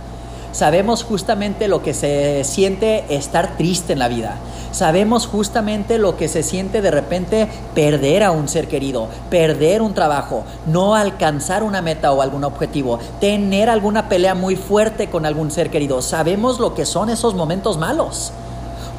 Sabemos 0.53 1.03
justamente 1.03 1.67
lo 1.67 1.83
que 1.83 1.95
se 1.95 2.45
siente 2.45 3.07
estar 3.09 3.57
triste 3.57 3.95
en 3.95 3.99
la 3.99 4.09
vida. 4.09 4.37
Sabemos 4.71 5.27
justamente 5.27 5.97
lo 5.97 6.19
que 6.19 6.29
se 6.29 6.43
siente 6.43 6.83
de 6.83 6.91
repente 6.91 7.49
perder 7.75 8.23
a 8.23 8.33
un 8.33 8.49
ser 8.49 8.69
querido, 8.69 9.09
perder 9.31 9.81
un 9.81 9.95
trabajo, 9.95 10.45
no 10.67 10.95
alcanzar 10.95 11.63
una 11.63 11.81
meta 11.81 12.13
o 12.13 12.21
algún 12.21 12.45
objetivo, 12.45 12.99
tener 13.19 13.71
alguna 13.71 14.11
pelea 14.11 14.35
muy 14.35 14.57
fuerte 14.57 15.09
con 15.09 15.25
algún 15.25 15.51
ser 15.51 15.71
querido. 15.71 16.03
Sabemos 16.03 16.61
lo 16.61 16.75
que 16.75 16.85
son 16.85 17.09
esos 17.09 17.35
momentos 17.35 17.79
malos. 17.79 18.33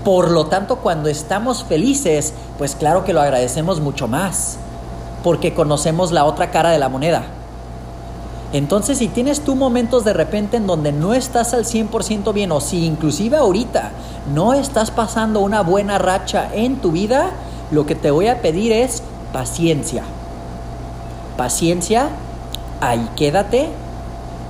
Por 0.04 0.32
lo 0.32 0.48
tanto, 0.48 0.78
cuando 0.78 1.08
estamos 1.08 1.64
felices, 1.64 2.34
pues 2.58 2.76
claro 2.76 3.04
que 3.04 3.14
lo 3.14 3.22
agradecemos 3.22 3.80
mucho 3.80 4.08
más, 4.08 4.58
porque 5.24 5.54
conocemos 5.54 6.12
la 6.12 6.26
otra 6.26 6.50
cara 6.50 6.72
de 6.72 6.80
la 6.80 6.90
moneda 6.90 7.26
entonces, 8.54 9.00
si 9.00 9.08
tienes 9.08 9.42
tú 9.42 9.56
momentos 9.56 10.06
de 10.06 10.14
repente 10.14 10.58
en 10.58 10.68
donde 10.68 10.92
no 10.92 11.16
estás 11.16 11.56
al 11.56 11.66
100% 11.66 12.32
bien 12.34 12.52
o 12.52 12.62
si 12.62 12.86
inclusive 12.86 13.36
ahorita 13.36 13.92
no 14.32 14.54
estás 14.54 14.92
pasando 14.92 15.40
una 15.40 15.62
buena 15.62 15.98
racha 15.98 16.50
en 16.54 16.76
tu 16.76 16.92
vida, 16.92 17.32
lo 17.72 17.88
que 17.88 17.96
te 17.96 18.12
voy 18.12 18.28
a 18.28 18.44
pedir 18.44 18.72
es 18.72 19.02
paciencia. 19.32 20.04
Paciencia, 21.36 22.10
ahí 22.80 23.10
quédate, 23.16 23.70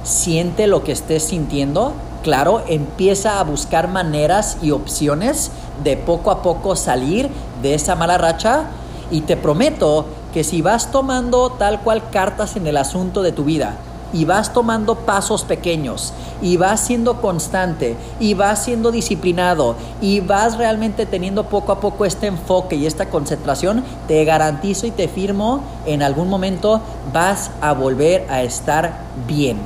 siente 0.04 0.68
lo 0.68 0.84
que 0.84 0.92
estés 0.92 1.24
sintiendo. 1.24 1.94
Claro, 2.24 2.62
empieza 2.68 3.40
a 3.40 3.44
buscar 3.46 3.88
maneras 3.88 4.58
y 4.62 4.72
opciones 4.72 5.52
de 5.82 5.96
poco 5.96 6.30
a 6.30 6.42
poco 6.42 6.76
salir 6.76 7.30
de 7.62 7.74
esa 7.74 7.96
mala 7.96 8.18
racha 8.18 8.66
y 9.12 9.22
te 9.22 9.38
prometo 9.38 10.08
que 10.34 10.44
si 10.44 10.62
vas 10.62 10.92
tomando 10.92 11.52
tal 11.52 11.80
cual 11.82 12.10
cartas 12.10 12.58
en 12.58 12.68
el 12.68 12.76
asunto 12.76 13.22
de 13.22 13.32
tu 13.32 13.46
vida, 13.46 13.78
y 14.14 14.26
vas 14.26 14.54
tomando 14.54 14.96
pasos 14.96 15.44
pequeños 15.44 16.14
y 16.42 16.58
vas 16.58 16.82
siendo 16.82 17.20
constante 17.20 17.98
y 18.20 18.36
vas 18.36 18.64
siendo 18.64 18.92
disciplinado 18.92 19.76
y 20.02 20.20
vas 20.20 20.58
realmente 20.58 21.06
teniendo 21.06 21.46
poco 21.46 21.72
a 21.72 21.80
poco 21.80 22.06
este 22.06 22.28
enfoque 22.28 22.76
y 22.76 22.86
esta 22.86 23.10
concentración, 23.10 23.84
te 24.08 24.24
garantizo 24.24 24.86
y 24.86 24.92
te 24.92 25.08
firmo, 25.08 25.62
en 25.86 26.04
algún 26.04 26.30
momento 26.30 26.80
vas 27.12 27.52
a 27.60 27.74
volver 27.74 28.28
a 28.30 28.44
estar 28.44 29.00
bien. 29.28 29.58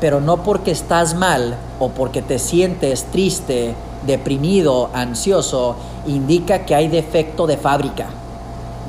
Pero 0.00 0.20
no 0.20 0.42
porque 0.42 0.70
estás 0.70 1.14
mal 1.14 1.56
o 1.78 1.88
porque 1.88 2.22
te 2.22 2.38
sientes 2.38 3.04
triste, 3.04 3.74
deprimido, 4.06 4.90
ansioso, 4.92 5.76
indica 6.06 6.66
que 6.66 6.74
hay 6.74 6.88
defecto 6.88 7.46
de 7.46 7.56
fábrica. 7.56 8.06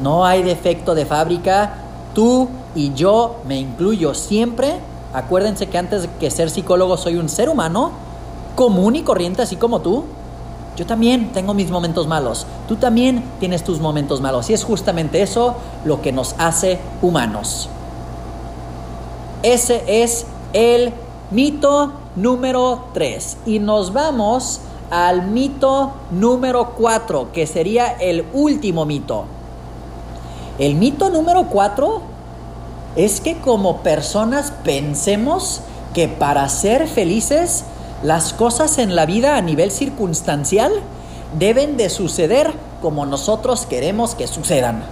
No 0.01 0.25
hay 0.25 0.43
defecto 0.43 0.93
de 0.93 1.05
fábrica. 1.05 1.73
Tú 2.13 2.49
y 2.75 2.93
yo 2.93 3.37
me 3.47 3.57
incluyo 3.57 4.13
siempre. 4.13 4.75
Acuérdense 5.13 5.67
que 5.67 5.77
antes 5.77 6.03
de 6.03 6.09
que 6.19 6.29
ser 6.29 6.49
psicólogo 6.49 6.97
soy 6.97 7.15
un 7.15 7.29
ser 7.29 7.49
humano 7.49 7.91
común 8.55 8.95
y 8.95 9.01
corriente, 9.01 9.41
así 9.41 9.55
como 9.55 9.81
tú. 9.81 10.03
Yo 10.75 10.85
también 10.85 11.31
tengo 11.31 11.53
mis 11.53 11.71
momentos 11.71 12.05
malos. 12.05 12.45
Tú 12.67 12.75
también 12.75 13.23
tienes 13.39 13.63
tus 13.63 13.79
momentos 13.79 14.19
malos. 14.19 14.49
Y 14.49 14.53
es 14.53 14.65
justamente 14.65 15.21
eso 15.21 15.55
lo 15.85 16.01
que 16.01 16.11
nos 16.11 16.35
hace 16.37 16.79
humanos. 17.01 17.69
Ese 19.41 19.83
es 20.03 20.25
el 20.51 20.91
mito 21.31 21.93
número 22.17 22.87
3. 22.93 23.37
Y 23.45 23.59
nos 23.59 23.93
vamos 23.93 24.59
al 24.89 25.27
mito 25.27 25.93
número 26.11 26.71
4, 26.77 27.31
que 27.31 27.47
sería 27.47 27.93
el 27.93 28.25
último 28.33 28.85
mito. 28.85 29.25
El 30.59 30.75
mito 30.75 31.09
número 31.09 31.45
4 31.45 32.14
es 32.95 33.21
que 33.21 33.37
como 33.37 33.77
personas 33.83 34.51
pensemos 34.63 35.61
que 35.93 36.07
para 36.07 36.47
ser 36.49 36.87
felices 36.87 37.65
Las 38.03 38.33
cosas 38.33 38.77
en 38.77 38.95
la 38.95 39.05
vida 39.05 39.37
a 39.37 39.41
nivel 39.41 39.71
circunstancial 39.71 40.71
deben 41.39 41.77
de 41.77 41.89
suceder 41.89 42.51
como 42.81 43.05
nosotros 43.05 43.65
queremos 43.65 44.15
que 44.15 44.27
sucedan. 44.27 44.83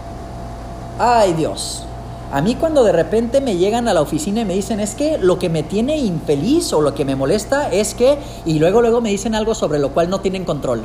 Ay 0.97 1.33
Dios, 1.33 1.85
a 2.31 2.41
mí 2.41 2.55
cuando 2.55 2.83
de 2.83 2.91
repente 2.91 3.41
me 3.41 3.57
llegan 3.57 3.87
a 3.87 3.93
la 3.93 4.01
oficina 4.01 4.41
y 4.41 4.45
me 4.45 4.55
dicen 4.55 4.79
es 4.79 4.95
que 4.95 5.17
lo 5.19 5.37
que 5.37 5.49
me 5.49 5.61
tiene 5.61 5.97
infeliz 5.97 6.73
o 6.73 6.81
lo 6.81 6.95
que 6.95 7.05
me 7.05 7.15
molesta 7.15 7.69
es 7.71 7.93
que, 7.93 8.17
y 8.45 8.57
luego 8.57 8.81
luego 8.81 9.01
me 9.01 9.09
dicen 9.09 9.35
algo 9.35 9.53
sobre 9.53 9.79
lo 9.79 9.93
cual 9.93 10.09
no 10.09 10.21
tienen 10.21 10.45
control. 10.45 10.83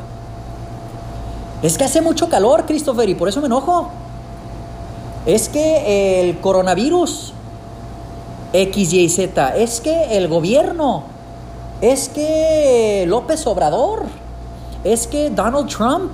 Es 1.63 1.79
que 1.79 1.85
hace 1.85 2.03
mucho 2.03 2.29
calor, 2.29 2.67
Christopher, 2.67 3.09
y 3.09 3.15
por 3.15 3.29
eso 3.29 3.41
me 3.41 3.47
enojo. 3.47 3.91
Es 5.27 5.49
que 5.49 6.21
el 6.21 6.39
coronavirus, 6.41 7.33
X, 8.53 8.93
Y, 8.93 9.09
Z, 9.09 9.57
es 9.57 9.81
que 9.81 10.17
el 10.17 10.29
gobierno, 10.29 11.05
es 11.81 12.09
que 12.09 13.05
López 13.07 13.47
Obrador, 13.47 14.05
es 14.85 15.07
que 15.07 15.31
Donald 15.31 15.69
Trump, 15.69 16.13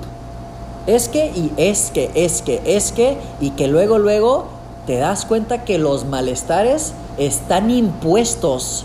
es 0.86 1.08
que, 1.08 1.26
y 1.26 1.52
es 1.56 1.90
que, 1.90 2.10
es 2.14 2.42
que, 2.42 2.60
es 2.64 2.92
que, 2.92 3.16
y 3.40 3.50
que 3.50 3.68
luego, 3.68 3.98
luego 3.98 4.46
te 4.86 4.96
das 4.96 5.24
cuenta 5.24 5.64
que 5.64 5.78
los 5.78 6.04
malestares 6.04 6.92
están 7.16 7.70
impuestos 7.70 8.84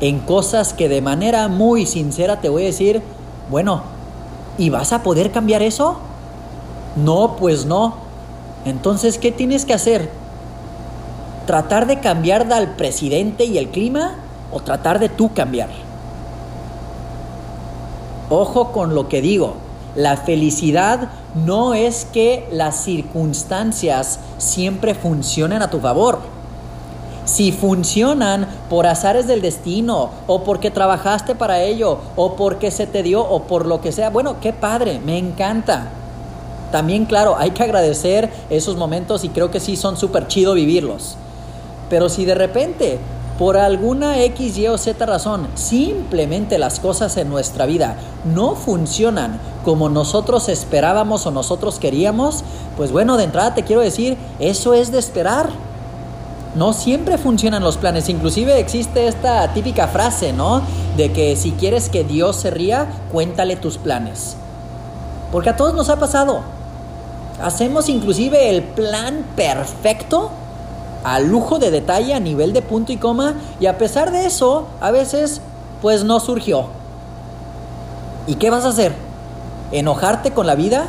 en 0.00 0.18
cosas 0.20 0.74
que 0.74 0.88
de 0.88 1.00
manera 1.00 1.48
muy 1.48 1.86
sincera 1.86 2.40
te 2.40 2.48
voy 2.48 2.64
a 2.64 2.66
decir, 2.66 3.02
bueno, 3.50 3.82
¿y 4.58 4.68
vas 4.70 4.92
a 4.92 5.02
poder 5.02 5.30
cambiar 5.30 5.62
eso? 5.62 5.96
No, 6.96 7.36
pues 7.36 7.64
no. 7.64 8.03
Entonces, 8.64 9.18
¿qué 9.18 9.30
tienes 9.30 9.64
que 9.64 9.74
hacer? 9.74 10.10
¿Tratar 11.46 11.86
de 11.86 12.00
cambiar 12.00 12.50
al 12.52 12.76
presidente 12.76 13.44
y 13.44 13.58
el 13.58 13.68
clima 13.68 14.14
o 14.50 14.60
tratar 14.60 14.98
de 14.98 15.08
tú 15.08 15.34
cambiar? 15.34 15.68
Ojo 18.30 18.72
con 18.72 18.94
lo 18.94 19.08
que 19.08 19.20
digo. 19.20 19.54
La 19.94 20.16
felicidad 20.16 21.08
no 21.34 21.74
es 21.74 22.06
que 22.06 22.48
las 22.50 22.82
circunstancias 22.82 24.18
siempre 24.38 24.94
funcionen 24.94 25.62
a 25.62 25.70
tu 25.70 25.78
favor. 25.80 26.20
Si 27.26 27.52
funcionan 27.52 28.46
por 28.68 28.86
azares 28.86 29.26
del 29.26 29.40
destino, 29.40 30.10
o 30.26 30.42
porque 30.42 30.70
trabajaste 30.70 31.34
para 31.34 31.62
ello, 31.62 31.98
o 32.16 32.34
porque 32.36 32.70
se 32.70 32.86
te 32.86 33.02
dio, 33.02 33.22
o 33.22 33.42
por 33.44 33.66
lo 33.66 33.80
que 33.80 33.92
sea, 33.92 34.10
bueno, 34.10 34.36
qué 34.40 34.52
padre, 34.52 35.00
me 35.04 35.16
encanta. 35.16 35.88
También, 36.74 37.04
claro, 37.04 37.36
hay 37.38 37.52
que 37.52 37.62
agradecer 37.62 38.28
esos 38.50 38.74
momentos 38.74 39.22
y 39.22 39.28
creo 39.28 39.48
que 39.52 39.60
sí 39.60 39.76
son 39.76 39.96
súper 39.96 40.26
chido 40.26 40.54
vivirlos. 40.54 41.14
Pero 41.88 42.08
si 42.08 42.24
de 42.24 42.34
repente 42.34 42.98
por 43.38 43.56
alguna 43.56 44.20
X, 44.20 44.58
Y 44.58 44.66
o 44.66 44.76
Z 44.76 45.06
razón, 45.06 45.46
simplemente 45.54 46.58
las 46.58 46.80
cosas 46.80 47.16
en 47.16 47.28
nuestra 47.28 47.66
vida 47.66 47.94
no 48.24 48.56
funcionan 48.56 49.38
como 49.64 49.88
nosotros 49.88 50.48
esperábamos 50.48 51.24
o 51.26 51.30
nosotros 51.30 51.78
queríamos, 51.78 52.42
pues 52.76 52.90
bueno, 52.90 53.16
de 53.18 53.22
entrada 53.22 53.54
te 53.54 53.62
quiero 53.62 53.80
decir, 53.80 54.16
eso 54.40 54.74
es 54.74 54.90
de 54.90 54.98
esperar. 54.98 55.50
No 56.56 56.72
siempre 56.72 57.18
funcionan 57.18 57.62
los 57.62 57.76
planes, 57.76 58.08
inclusive 58.08 58.58
existe 58.58 59.06
esta 59.06 59.52
típica 59.54 59.86
frase, 59.86 60.32
¿no? 60.32 60.60
De 60.96 61.12
que 61.12 61.36
si 61.36 61.52
quieres 61.52 61.88
que 61.88 62.02
Dios 62.02 62.34
se 62.34 62.50
ría, 62.50 62.88
cuéntale 63.12 63.54
tus 63.54 63.78
planes. 63.78 64.34
Porque 65.30 65.50
a 65.50 65.56
todos 65.56 65.72
nos 65.74 65.88
ha 65.88 66.00
pasado. 66.00 66.42
Hacemos 67.42 67.88
inclusive 67.88 68.50
el 68.50 68.62
plan 68.62 69.24
perfecto 69.36 70.30
a 71.04 71.20
lujo 71.20 71.58
de 71.58 71.70
detalle, 71.70 72.14
a 72.14 72.20
nivel 72.20 72.52
de 72.52 72.62
punto 72.62 72.92
y 72.92 72.96
coma, 72.96 73.34
y 73.60 73.66
a 73.66 73.76
pesar 73.76 74.10
de 74.10 74.26
eso, 74.26 74.66
a 74.80 74.90
veces, 74.90 75.40
pues 75.82 76.04
no 76.04 76.18
surgió. 76.20 76.68
¿Y 78.26 78.36
qué 78.36 78.50
vas 78.50 78.64
a 78.64 78.68
hacer? 78.68 78.94
¿Enojarte 79.70 80.30
con 80.30 80.46
la 80.46 80.54
vida? 80.54 80.86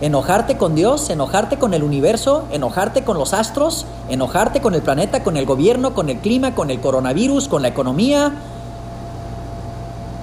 ¿Enojarte 0.00 0.56
con 0.56 0.74
Dios? 0.74 1.10
¿Enojarte 1.10 1.58
con 1.58 1.74
el 1.74 1.82
universo? 1.82 2.44
¿Enojarte 2.50 3.02
con 3.02 3.18
los 3.18 3.34
astros? 3.34 3.84
¿Enojarte 4.08 4.60
con 4.60 4.74
el 4.74 4.82
planeta, 4.82 5.22
con 5.22 5.36
el 5.36 5.44
gobierno, 5.44 5.92
con 5.92 6.08
el 6.08 6.18
clima, 6.18 6.54
con 6.54 6.70
el 6.70 6.80
coronavirus, 6.80 7.48
con 7.48 7.62
la 7.62 7.68
economía? 7.68 8.32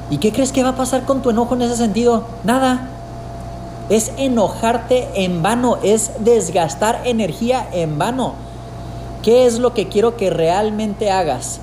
¿Y 0.10 0.18
qué 0.18 0.32
crees 0.32 0.52
que 0.52 0.64
va 0.64 0.70
a 0.70 0.76
pasar 0.76 1.04
con 1.04 1.22
tu 1.22 1.30
enojo 1.30 1.56
en 1.56 1.64
ese 1.64 1.76
sentido? 1.76 2.26
Nada. 2.44 2.88
Es 3.90 4.12
enojarte 4.18 5.08
en 5.16 5.44
vano, 5.44 5.78
es 5.84 6.12
desgastar 6.20 7.02
energía 7.06 7.68
en 7.72 7.98
vano. 7.98 8.34
¿Qué 9.22 9.46
es 9.46 9.60
lo 9.60 9.74
que 9.74 9.88
quiero 9.88 10.18
que 10.18 10.30
realmente 10.30 11.12
hagas? 11.12 11.60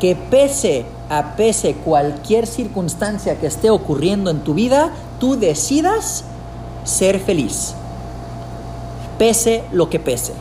Que 0.00 0.16
pese 0.16 0.84
a 1.08 1.36
pese 1.36 1.74
cualquier 1.74 2.46
circunstancia 2.46 3.38
que 3.38 3.46
esté 3.46 3.70
ocurriendo 3.70 4.30
en 4.30 4.40
tu 4.40 4.54
vida, 4.54 4.92
tú 5.20 5.36
decidas 5.36 6.24
ser 6.84 7.18
feliz. 7.18 7.74
Pese 9.18 9.64
lo 9.72 9.90
que 9.90 10.00
pese. 10.00 10.32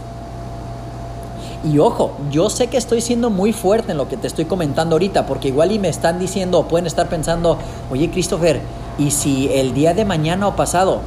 Y 1.63 1.79
ojo, 1.79 2.11
yo 2.29 2.49
sé 2.49 2.67
que 2.67 2.77
estoy 2.77 2.99
siendo 2.99 3.29
muy 3.29 3.53
fuerte 3.53 3.93
en 3.93 3.97
lo 3.97 4.09
que 4.09 4.17
te 4.17 4.27
estoy 4.27 4.45
comentando 4.45 4.95
ahorita, 4.95 5.25
porque 5.25 5.47
igual 5.47 5.71
y 5.71 5.79
me 5.79 5.87
están 5.87 6.19
diciendo 6.19 6.59
o 6.59 6.67
pueden 6.67 6.87
estar 6.87 7.07
pensando, 7.07 7.57
oye 7.89 8.11
Christopher, 8.11 8.59
¿y 8.97 9.11
si 9.11 9.49
el 9.53 9.73
día 9.73 9.93
de 9.93 10.03
mañana 10.03 10.47
o 10.47 10.55
pasado 10.57 10.99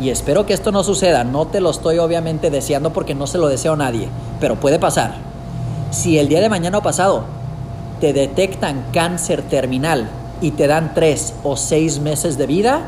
y 0.00 0.10
espero 0.10 0.44
que 0.44 0.54
esto 0.54 0.72
no 0.72 0.82
suceda, 0.82 1.24
no 1.24 1.46
te 1.46 1.60
lo 1.60 1.70
estoy 1.70 1.98
obviamente 1.98 2.50
deseando 2.50 2.92
porque 2.92 3.14
no 3.14 3.26
se 3.26 3.38
lo 3.38 3.48
deseo 3.48 3.74
a 3.74 3.76
nadie, 3.76 4.08
pero 4.40 4.56
puede 4.56 4.78
pasar. 4.78 5.14
Si 5.90 6.18
el 6.18 6.28
día 6.28 6.40
de 6.40 6.48
mañana 6.48 6.78
o 6.78 6.82
pasado 6.82 7.24
te 8.00 8.12
detectan 8.12 8.84
cáncer 8.92 9.42
terminal 9.42 10.08
y 10.40 10.50
te 10.50 10.66
dan 10.66 10.94
tres 10.94 11.34
o 11.44 11.56
seis 11.56 12.00
meses 12.00 12.36
de 12.36 12.46
vida, 12.46 12.82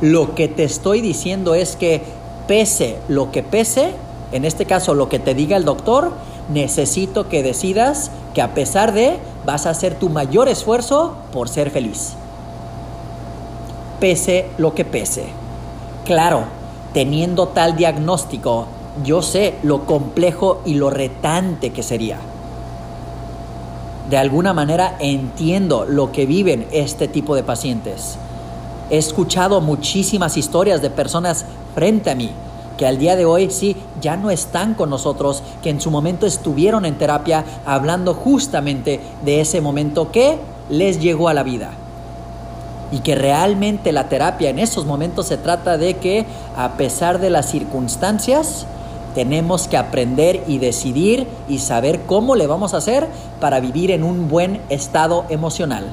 lo 0.00 0.34
que 0.34 0.48
te 0.48 0.64
estoy 0.64 1.00
diciendo 1.00 1.54
es 1.54 1.76
que 1.76 2.02
pese 2.48 2.98
lo 3.08 3.30
que 3.30 3.42
pese, 3.42 3.92
en 4.32 4.44
este 4.44 4.66
caso 4.66 4.94
lo 4.94 5.08
que 5.08 5.20
te 5.20 5.34
diga 5.34 5.56
el 5.56 5.64
doctor, 5.64 6.12
necesito 6.52 7.28
que 7.28 7.42
decidas 7.42 8.10
que 8.34 8.42
a 8.42 8.54
pesar 8.54 8.92
de 8.92 9.18
vas 9.46 9.66
a 9.66 9.70
hacer 9.70 9.94
tu 9.94 10.08
mayor 10.08 10.48
esfuerzo 10.48 11.14
por 11.32 11.48
ser 11.48 11.70
feliz. 11.70 12.14
Pese 14.00 14.46
lo 14.58 14.74
que 14.74 14.84
pese. 14.84 15.43
Claro, 16.04 16.44
teniendo 16.92 17.48
tal 17.48 17.76
diagnóstico, 17.76 18.66
yo 19.02 19.22
sé 19.22 19.54
lo 19.62 19.86
complejo 19.86 20.60
y 20.66 20.74
lo 20.74 20.90
retante 20.90 21.70
que 21.70 21.82
sería. 21.82 22.18
De 24.10 24.18
alguna 24.18 24.52
manera 24.52 24.96
entiendo 25.00 25.86
lo 25.88 26.12
que 26.12 26.26
viven 26.26 26.66
este 26.72 27.08
tipo 27.08 27.34
de 27.34 27.42
pacientes. 27.42 28.18
He 28.90 28.98
escuchado 28.98 29.62
muchísimas 29.62 30.36
historias 30.36 30.82
de 30.82 30.90
personas 30.90 31.46
frente 31.74 32.10
a 32.10 32.14
mí 32.14 32.30
que 32.76 32.86
al 32.86 32.98
día 32.98 33.16
de 33.16 33.24
hoy 33.24 33.50
sí 33.50 33.74
ya 34.02 34.18
no 34.18 34.30
están 34.30 34.74
con 34.74 34.90
nosotros, 34.90 35.42
que 35.62 35.70
en 35.70 35.80
su 35.80 35.90
momento 35.90 36.26
estuvieron 36.26 36.84
en 36.84 36.98
terapia 36.98 37.44
hablando 37.64 38.12
justamente 38.12 39.00
de 39.24 39.40
ese 39.40 39.62
momento 39.62 40.12
que 40.12 40.38
les 40.68 41.00
llegó 41.00 41.28
a 41.30 41.34
la 41.34 41.44
vida 41.44 41.70
y 42.94 43.00
que 43.00 43.16
realmente 43.16 43.90
la 43.90 44.08
terapia 44.08 44.50
en 44.50 44.60
esos 44.60 44.86
momentos 44.86 45.26
se 45.26 45.36
trata 45.36 45.76
de 45.76 45.94
que 45.94 46.26
a 46.56 46.74
pesar 46.74 47.18
de 47.18 47.28
las 47.28 47.50
circunstancias, 47.50 48.66
tenemos 49.16 49.66
que 49.66 49.76
aprender 49.76 50.44
y 50.46 50.58
decidir 50.58 51.26
y 51.48 51.58
saber 51.58 52.02
cómo 52.02 52.36
le 52.36 52.46
vamos 52.46 52.72
a 52.72 52.76
hacer 52.76 53.08
para 53.40 53.58
vivir 53.58 53.90
en 53.90 54.04
un 54.04 54.28
buen 54.28 54.60
estado 54.68 55.24
emocional. 55.28 55.86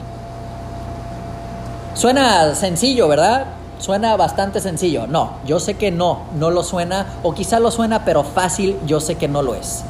Suena 1.95 2.53
sencillo, 2.53 3.07
¿verdad? 3.07 3.45
Suena 3.79 4.15
bastante 4.15 4.59
sencillo. 4.59 5.07
No, 5.07 5.37
yo 5.47 5.59
sé 5.59 5.73
que 5.73 5.89
no, 5.89 6.19
no 6.37 6.51
lo 6.51 6.61
suena, 6.61 7.07
o 7.23 7.33
quizá 7.33 7.59
lo 7.59 7.71
suena, 7.71 8.05
pero 8.05 8.23
fácil, 8.23 8.77
yo 8.85 8.99
sé 8.99 9.15
que 9.15 9.27
no 9.27 9.41
lo 9.41 9.55
es. 9.55 9.81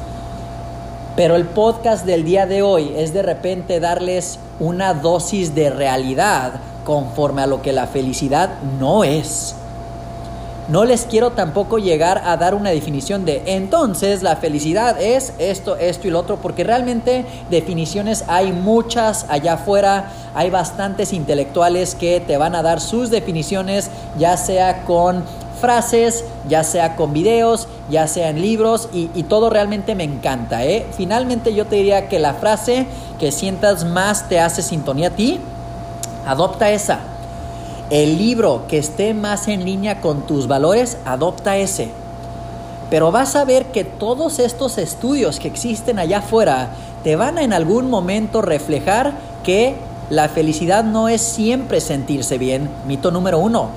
Pero 1.14 1.36
el 1.36 1.44
podcast 1.44 2.06
del 2.06 2.24
día 2.24 2.46
de 2.46 2.62
hoy 2.62 2.94
es 2.96 3.12
de 3.12 3.20
repente 3.20 3.80
darles 3.80 4.38
una 4.60 4.94
dosis 4.94 5.54
de 5.54 5.68
realidad 5.68 6.52
conforme 6.84 7.42
a 7.42 7.46
lo 7.46 7.62
que 7.62 7.72
la 7.72 7.86
felicidad 7.86 8.50
no 8.78 9.04
es. 9.04 9.54
No 10.68 10.84
les 10.84 11.06
quiero 11.06 11.32
tampoco 11.32 11.78
llegar 11.78 12.22
a 12.24 12.36
dar 12.36 12.54
una 12.54 12.70
definición 12.70 13.24
de 13.24 13.42
entonces 13.46 14.22
la 14.22 14.36
felicidad 14.36 15.00
es 15.02 15.32
esto, 15.38 15.76
esto 15.76 16.06
y 16.06 16.10
lo 16.10 16.20
otro, 16.20 16.36
porque 16.36 16.62
realmente 16.62 17.26
definiciones 17.50 18.24
hay 18.28 18.52
muchas 18.52 19.26
allá 19.28 19.54
afuera, 19.54 20.12
hay 20.34 20.50
bastantes 20.50 21.12
intelectuales 21.12 21.96
que 21.96 22.20
te 22.20 22.36
van 22.36 22.54
a 22.54 22.62
dar 22.62 22.80
sus 22.80 23.10
definiciones, 23.10 23.90
ya 24.16 24.36
sea 24.36 24.84
con 24.84 25.24
frases, 25.60 26.24
ya 26.48 26.64
sea 26.64 26.96
con 26.96 27.12
videos, 27.12 27.68
ya 27.90 28.06
sea 28.06 28.30
en 28.30 28.40
libros, 28.40 28.88
y, 28.92 29.06
todo 29.24 29.50
realmente 29.50 29.94
me 29.94 30.04
encanta. 30.04 30.64
¿eh? 30.64 30.86
Finalmente 30.96 31.54
yo 31.54 31.66
te 31.66 31.76
diría 31.76 32.08
que 32.08 32.18
la 32.18 32.34
frase 32.34 32.86
que 33.18 33.32
sientas 33.32 33.84
más 33.84 34.28
te 34.28 34.40
hace 34.40 34.62
sintonía 34.62 35.08
a 35.08 35.10
ti, 35.10 35.40
adopta 36.26 36.70
esa. 36.70 37.00
El 37.90 38.16
libro 38.16 38.64
que 38.68 38.78
esté 38.78 39.14
más 39.14 39.48
en 39.48 39.64
línea 39.64 40.00
con 40.00 40.26
tus 40.26 40.48
valores, 40.48 40.96
adopta 41.04 41.56
ese. 41.56 41.90
Pero 42.88 43.10
vas 43.10 43.36
a 43.36 43.44
ver 43.44 43.66
que 43.66 43.84
todos 43.84 44.38
estos 44.38 44.78
estudios 44.78 45.38
que 45.38 45.48
existen 45.48 45.98
allá 45.98 46.18
afuera 46.18 46.70
te 47.04 47.16
van 47.16 47.38
a 47.38 47.42
en 47.42 47.52
algún 47.52 47.90
momento 47.90 48.42
reflejar 48.42 49.12
que 49.42 49.76
la 50.10 50.28
felicidad 50.28 50.84
no 50.84 51.08
es 51.08 51.22
siempre 51.22 51.80
sentirse 51.80 52.38
bien. 52.38 52.68
Mito 52.86 53.10
número 53.10 53.38
uno, 53.38 53.68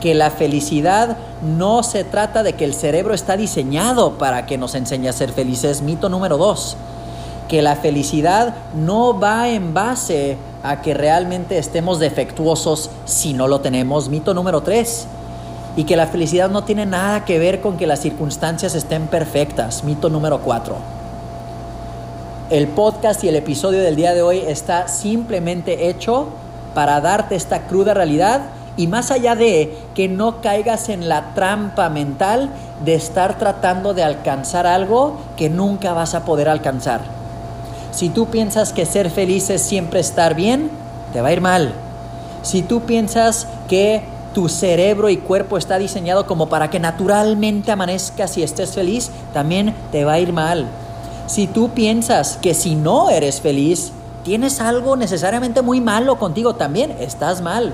que 0.00 0.14
la 0.14 0.30
felicidad 0.30 1.16
no 1.42 1.82
se 1.82 2.04
trata 2.04 2.42
de 2.42 2.52
que 2.52 2.64
el 2.64 2.74
cerebro 2.74 3.14
está 3.14 3.36
diseñado 3.36 4.18
para 4.18 4.46
que 4.46 4.58
nos 4.58 4.74
enseñe 4.74 5.08
a 5.08 5.12
ser 5.12 5.32
felices. 5.32 5.82
Mito 5.82 6.08
número 6.08 6.36
dos, 6.36 6.76
que 7.48 7.62
la 7.62 7.76
felicidad 7.76 8.54
no 8.74 9.18
va 9.18 9.48
en 9.48 9.72
base 9.72 10.36
a 10.70 10.82
que 10.82 10.94
realmente 10.94 11.58
estemos 11.58 11.98
defectuosos 11.98 12.90
si 13.04 13.32
no 13.32 13.48
lo 13.48 13.60
tenemos. 13.60 14.08
Mito 14.08 14.34
número 14.34 14.62
tres, 14.62 15.06
y 15.76 15.84
que 15.84 15.96
la 15.96 16.06
felicidad 16.06 16.48
no 16.48 16.64
tiene 16.64 16.86
nada 16.86 17.24
que 17.24 17.38
ver 17.38 17.60
con 17.60 17.76
que 17.76 17.86
las 17.86 18.00
circunstancias 18.00 18.74
estén 18.74 19.06
perfectas. 19.08 19.84
Mito 19.84 20.08
número 20.08 20.40
cuatro. 20.40 20.76
El 22.48 22.68
podcast 22.68 23.22
y 23.24 23.28
el 23.28 23.36
episodio 23.36 23.80
del 23.80 23.96
día 23.96 24.14
de 24.14 24.22
hoy 24.22 24.38
está 24.38 24.88
simplemente 24.88 25.88
hecho 25.88 26.28
para 26.74 27.00
darte 27.00 27.34
esta 27.34 27.66
cruda 27.66 27.92
realidad 27.92 28.42
y 28.76 28.86
más 28.86 29.10
allá 29.10 29.34
de 29.34 29.76
que 29.94 30.08
no 30.08 30.40
caigas 30.40 30.88
en 30.88 31.08
la 31.08 31.34
trampa 31.34 31.88
mental 31.88 32.50
de 32.84 32.94
estar 32.94 33.38
tratando 33.38 33.94
de 33.94 34.04
alcanzar 34.04 34.66
algo 34.66 35.18
que 35.36 35.50
nunca 35.50 35.92
vas 35.92 36.14
a 36.14 36.24
poder 36.24 36.48
alcanzar. 36.48 37.15
Si 37.96 38.10
tú 38.10 38.26
piensas 38.26 38.74
que 38.74 38.84
ser 38.84 39.10
feliz 39.10 39.48
es 39.48 39.62
siempre 39.62 40.00
estar 40.00 40.34
bien, 40.34 40.68
te 41.14 41.22
va 41.22 41.28
a 41.28 41.32
ir 41.32 41.40
mal. 41.40 41.72
Si 42.42 42.60
tú 42.60 42.82
piensas 42.82 43.46
que 43.70 44.02
tu 44.34 44.50
cerebro 44.50 45.08
y 45.08 45.16
cuerpo 45.16 45.56
está 45.56 45.78
diseñado 45.78 46.26
como 46.26 46.50
para 46.50 46.68
que 46.68 46.78
naturalmente 46.78 47.72
amanezcas 47.72 48.36
y 48.36 48.42
estés 48.42 48.72
feliz, 48.72 49.10
también 49.32 49.74
te 49.92 50.04
va 50.04 50.12
a 50.12 50.20
ir 50.20 50.34
mal. 50.34 50.66
Si 51.26 51.46
tú 51.46 51.70
piensas 51.70 52.36
que 52.42 52.52
si 52.52 52.74
no 52.74 53.08
eres 53.08 53.40
feliz, 53.40 53.92
tienes 54.24 54.60
algo 54.60 54.94
necesariamente 54.96 55.62
muy 55.62 55.80
malo 55.80 56.18
contigo, 56.18 56.54
también 56.54 56.94
estás 57.00 57.40
mal. 57.40 57.72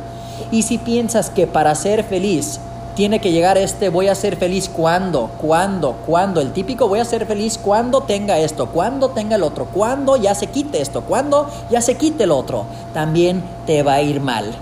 Y 0.52 0.62
si 0.62 0.78
piensas 0.78 1.30
que 1.30 1.48
para 1.48 1.74
ser 1.74 2.04
feliz 2.04 2.60
tiene 2.94 3.20
que 3.20 3.32
llegar 3.32 3.56
este 3.58 3.88
voy 3.88 4.08
a 4.08 4.14
ser 4.14 4.36
feliz 4.36 4.68
cuando, 4.68 5.30
cuando, 5.40 5.96
cuando, 6.06 6.40
el 6.40 6.52
típico 6.52 6.88
voy 6.88 6.98
a 6.98 7.04
ser 7.04 7.26
feliz 7.26 7.58
cuando 7.58 8.02
tenga 8.02 8.38
esto, 8.38 8.66
cuando 8.66 9.10
tenga 9.10 9.36
el 9.36 9.42
otro, 9.42 9.66
cuando 9.66 10.16
ya 10.16 10.34
se 10.34 10.48
quite 10.48 10.80
esto, 10.80 11.02
cuando 11.02 11.48
ya 11.70 11.80
se 11.80 11.96
quite 11.96 12.24
el 12.24 12.30
otro, 12.30 12.66
también 12.92 13.42
te 13.66 13.82
va 13.82 13.94
a 13.94 14.02
ir 14.02 14.20
mal. 14.20 14.52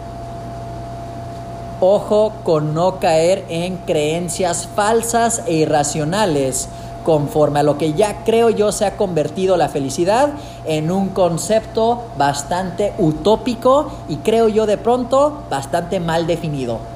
Ojo 1.81 2.33
con 2.45 2.75
no 2.75 3.01
caer 3.01 3.45
en 3.49 3.79
creencias 3.79 4.69
falsas 4.75 5.43
e 5.47 5.55
irracionales 5.55 6.69
conforme 7.05 7.61
a 7.61 7.63
lo 7.63 7.79
que 7.79 7.95
ya 7.95 8.25
creo 8.25 8.51
yo 8.51 8.71
se 8.73 8.85
ha 8.85 8.97
convertido 8.97 9.57
la 9.57 9.71
felicidad 9.71 10.29
en 10.67 10.91
un 10.91 11.09
concepto 11.09 12.05
bastante 12.19 12.93
utópico 12.99 13.91
y 14.09 14.17
creo 14.17 14.49
yo 14.49 14.67
de 14.67 14.77
pronto 14.77 15.43
bastante 15.49 16.01
mal 16.01 16.27
definido. 16.27 16.90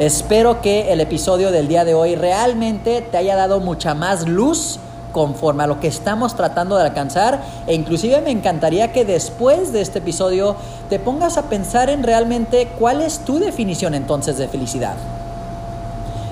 Espero 0.00 0.62
que 0.62 0.94
el 0.94 1.00
episodio 1.02 1.52
del 1.52 1.68
día 1.68 1.84
de 1.84 1.92
hoy 1.92 2.14
realmente 2.14 3.02
te 3.02 3.18
haya 3.18 3.36
dado 3.36 3.60
mucha 3.60 3.92
más 3.92 4.26
luz 4.26 4.78
conforme 5.12 5.64
a 5.64 5.66
lo 5.66 5.78
que 5.78 5.88
estamos 5.88 6.34
tratando 6.36 6.78
de 6.78 6.84
alcanzar 6.84 7.42
e 7.66 7.74
inclusive 7.74 8.22
me 8.22 8.30
encantaría 8.30 8.94
que 8.94 9.04
después 9.04 9.74
de 9.74 9.82
este 9.82 9.98
episodio 9.98 10.56
te 10.88 10.98
pongas 10.98 11.36
a 11.36 11.50
pensar 11.50 11.90
en 11.90 12.02
realmente 12.02 12.66
cuál 12.78 13.02
es 13.02 13.18
tu 13.18 13.40
definición 13.40 13.92
entonces 13.92 14.38
de 14.38 14.48
felicidad. 14.48 14.94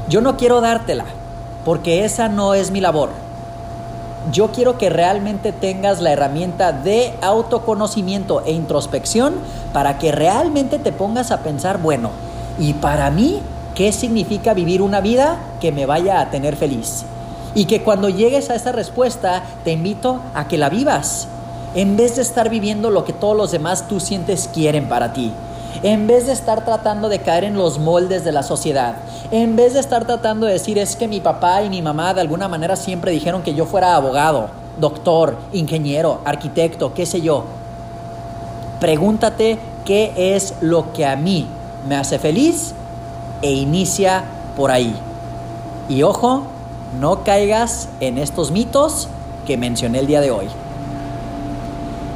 Yo 0.09 0.23
no 0.23 0.39
quiero 0.39 0.63
dártela 0.63 1.05
porque 1.67 2.07
esa 2.07 2.31
no 2.31 2.55
es 2.55 2.71
mi 2.71 2.81
labor. 2.81 3.11
Yo 4.33 4.51
quiero 4.51 4.79
que 4.79 4.89
realmente 4.89 5.53
tengas 5.53 6.01
la 6.01 6.13
herramienta 6.13 6.73
de 6.73 7.13
autoconocimiento 7.21 8.43
e 8.47 8.53
introspección 8.53 9.35
para 9.75 9.99
que 9.99 10.11
realmente 10.11 10.79
te 10.79 10.91
pongas 10.91 11.31
a 11.31 11.41
pensar, 11.41 11.83
bueno, 11.83 12.13
¿y 12.59 12.73
para 12.73 13.11
mí 13.11 13.43
qué 13.79 13.93
significa 13.93 14.55
vivir 14.55 14.83
una 14.83 15.01
vida 15.01 15.39
que 15.61 15.71
me 15.71 15.87
vaya 15.87 16.21
a 16.21 16.31
tener 16.31 16.57
feliz? 16.57 17.05
Y 17.55 17.67
que 17.67 17.85
cuando 17.85 18.09
llegues 18.09 18.51
a 18.51 18.57
esa 18.57 18.73
respuesta, 18.73 19.45
te 19.63 19.71
invito 19.71 20.21
a 20.35 20.49
que 20.49 20.59
la 20.59 20.69
vivas, 20.69 21.29
en 21.77 21.97
vez 21.97 22.17
de 22.17 22.23
estar 22.23 22.51
viviendo 22.51 22.91
lo 22.91 23.05
que 23.05 23.13
todos 23.13 23.37
los 23.37 23.53
demás 23.53 23.87
tú 23.87 24.01
sientes 24.01 24.51
quieren 24.53 24.89
para 24.89 25.13
ti. 25.13 25.33
En 25.85 26.09
vez 26.09 26.27
de 26.27 26.33
estar 26.33 26.65
tratando 26.65 27.09
de 27.09 27.21
caer 27.21 27.45
en 27.45 27.57
los 27.57 27.79
moldes 27.79 28.25
de 28.25 28.33
la 28.33 28.43
sociedad, 28.43 28.97
en 29.31 29.55
vez 29.55 29.75
de 29.75 29.81
estar 29.81 30.05
tratando 30.07 30.47
de 30.47 30.55
decir 30.55 30.77
es 30.77 30.97
que 30.97 31.07
mi 31.07 31.21
papá 31.21 31.63
y 31.63 31.71
mi 31.71 31.81
mamá 31.81 32.15
de 32.15 32.23
alguna 32.23 32.49
manera 32.49 32.75
siempre 32.75 33.13
dijeron 33.13 33.43
que 33.43 33.55
yo 33.55 33.65
fuera 33.65 33.95
abogado, 33.95 34.49
doctor, 34.81 35.37
ingeniero, 35.53 36.21
arquitecto, 36.25 36.95
qué 36.95 37.07
sé 37.07 37.21
yo. 37.21 37.45
Pregúntate 38.81 39.57
qué 39.85 40.35
es 40.35 40.55
lo 40.61 40.93
que 40.93 41.07
a 41.07 41.15
mí 41.15 41.47
me 41.89 41.95
hace 41.95 42.19
feliz 42.19 42.75
e 43.43 43.53
inicia 43.53 44.25
por 44.57 44.71
ahí. 44.71 44.95
Y 45.89 46.03
ojo, 46.03 46.43
no 47.01 47.25
caigas 47.25 47.89
en 48.01 48.19
estos 48.19 48.51
mitos 48.51 49.09
que 49.47 49.57
mencioné 49.57 50.01
el 50.01 50.07
día 50.07 50.21
de 50.21 50.31
hoy. 50.31 50.47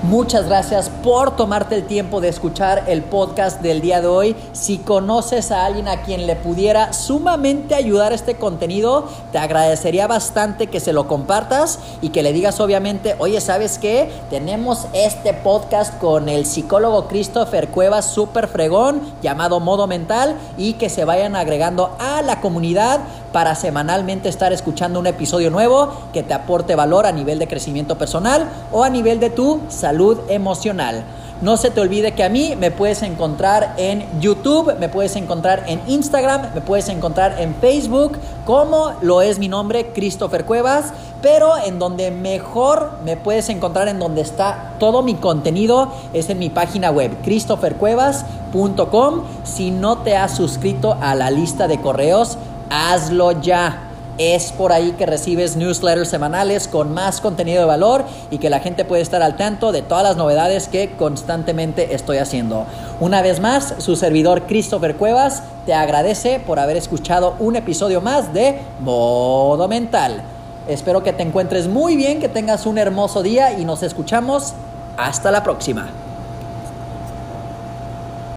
Muchas 0.03 0.47
gracias 0.47 0.91
por 1.05 1.37
tomarte 1.37 1.77
el 1.77 1.85
tiempo 1.85 2.21
de 2.21 2.29
escuchar 2.29 2.87
el 2.89 3.03
podcast 3.03 3.61
del 3.63 3.81
día 3.81 4.01
de 4.01 4.09
hoy. 4.09 4.35
Si 4.53 4.79
conoces 4.79 5.53
a 5.53 5.65
alguien 5.65 5.87
a 5.87 6.03
quien 6.03 6.27
le 6.27 6.35
pudiera 6.35 6.93
sumamente 6.93 7.77
ayudar 7.77 8.13
este 8.13 8.35
contenido, 8.35 9.07
te 9.31 9.39
agradecería 9.39 10.09
bastante 10.09 10.67
que 10.67 10.81
se 10.81 10.93
lo 10.93 11.07
compartas 11.07 11.79
y 12.01 12.09
que 12.09 12.25
le 12.25 12.33
digas 12.33 12.59
obviamente, 12.59 13.15
oye, 13.21 13.41
¿sabes 13.41 13.79
qué? 13.79 14.11
Tenemos 14.29 14.89
este 14.93 15.35
podcast 15.35 15.97
con 16.01 16.29
el 16.29 16.47
psicólogo 16.47 17.07
Christopher 17.07 17.69
Cuevas, 17.69 18.07
súper 18.07 18.49
fregón, 18.49 19.01
llamado 19.23 19.61
Modo 19.61 19.87
Mental, 19.87 20.35
y 20.59 20.73
que 20.73 20.89
se 20.89 21.05
vayan 21.05 21.37
agregando 21.37 21.95
a 22.01 22.23
la 22.23 22.41
comunidad 22.41 22.99
para 23.33 23.55
semanalmente 23.55 24.29
estar 24.29 24.53
escuchando 24.53 25.01
un 25.01 25.07
episodio 25.07 25.51
nuevo 25.51 25.93
que 26.13 26.23
te 26.23 26.35
aporte 26.35 26.75
valor 26.75 27.07
a 27.07 27.13
nivel 27.13 27.39
de 27.39 27.49
crecimiento 27.49 27.99
personal 27.99 28.49
o 28.71 28.85
a 28.85 28.91
nivel 28.91 29.21
de 29.21 29.31
tu 29.31 29.61
salud 29.69 30.19
emocional. 30.29 31.05
No 31.43 31.57
se 31.57 31.71
te 31.73 31.81
olvide 31.81 32.13
que 32.13 32.23
a 32.23 32.29
mí 32.29 32.55
me 32.57 32.71
puedes 32.71 33.03
encontrar 33.03 33.75
en 33.77 34.07
YouTube, 34.21 34.79
me 34.79 34.89
puedes 34.89 35.17
encontrar 35.17 35.65
en 35.67 35.81
Instagram, 35.89 36.55
me 36.55 36.61
puedes 36.61 36.89
encontrar 36.89 37.41
en 37.41 37.57
Facebook, 37.57 38.17
como 38.45 38.93
lo 39.03 39.23
es 39.23 39.41
mi 39.41 39.49
nombre, 39.49 39.91
Christopher 39.93 40.45
Cuevas, 40.45 40.93
pero 41.21 41.57
en 41.57 41.81
donde 41.81 42.13
mejor 42.13 42.93
me 43.05 43.17
puedes 43.17 43.49
encontrar, 43.49 43.89
en 43.89 43.99
donde 43.99 44.21
está 44.21 44.75
todo 44.79 45.03
mi 45.03 45.15
contenido, 45.15 45.91
es 46.13 46.31
en 46.31 46.39
mi 46.39 46.49
página 46.49 46.93
web, 46.93 47.11
christophercuevas.com. 47.25 49.23
Si 49.43 49.73
no 49.73 49.99
te 49.99 50.17
has 50.17 50.37
suscrito 50.37 50.97
a 51.01 51.17
la 51.17 51.33
lista 51.33 51.67
de 51.67 51.81
correos, 51.81 52.39
hazlo 52.73 53.41
ya. 53.41 53.89
Es 54.19 54.53
por 54.53 54.73
ahí 54.73 54.93
que 54.93 55.07
recibes 55.07 55.57
newsletters 55.57 56.09
semanales 56.09 56.69
con 56.69 56.93
más 56.93 57.21
contenido 57.21 57.61
de 57.61 57.67
valor 57.67 58.05
y 58.31 58.39
que 58.39 58.51
la 58.51 58.61
gente 58.61 58.85
puede 58.85 59.03
estar 59.03 59.23
al 59.23 59.37
tanto 59.37 59.73
de 59.73 59.81
todas 59.81 60.05
las 60.05 60.17
novedades 60.17 60.69
que 60.69 60.91
constantemente 60.99 61.95
estoy 61.95 62.19
haciendo. 62.19 62.67
Una 63.01 63.23
vez 63.23 63.41
más, 63.41 63.75
su 63.79 63.97
servidor 63.97 64.43
Christopher 64.43 64.97
Cuevas 64.97 65.43
te 65.65 65.73
agradece 65.73 66.41
por 66.41 66.59
haber 66.59 66.77
escuchado 66.77 67.35
un 67.39 67.57
episodio 67.57 68.03
más 68.03 68.35
de 68.35 68.61
Modo 68.81 69.67
Mental. 69.67 70.23
Espero 70.69 71.03
que 71.03 71.13
te 71.13 71.23
encuentres 71.23 71.67
muy 71.67 71.97
bien, 71.97 72.21
que 72.21 72.29
tengas 72.29 72.67
un 72.67 72.79
hermoso 72.79 73.23
día 73.23 73.59
y 73.59 73.65
nos 73.65 73.83
escuchamos 73.83 74.53
hasta 74.99 75.31
la 75.31 75.43
próxima. 75.43 75.89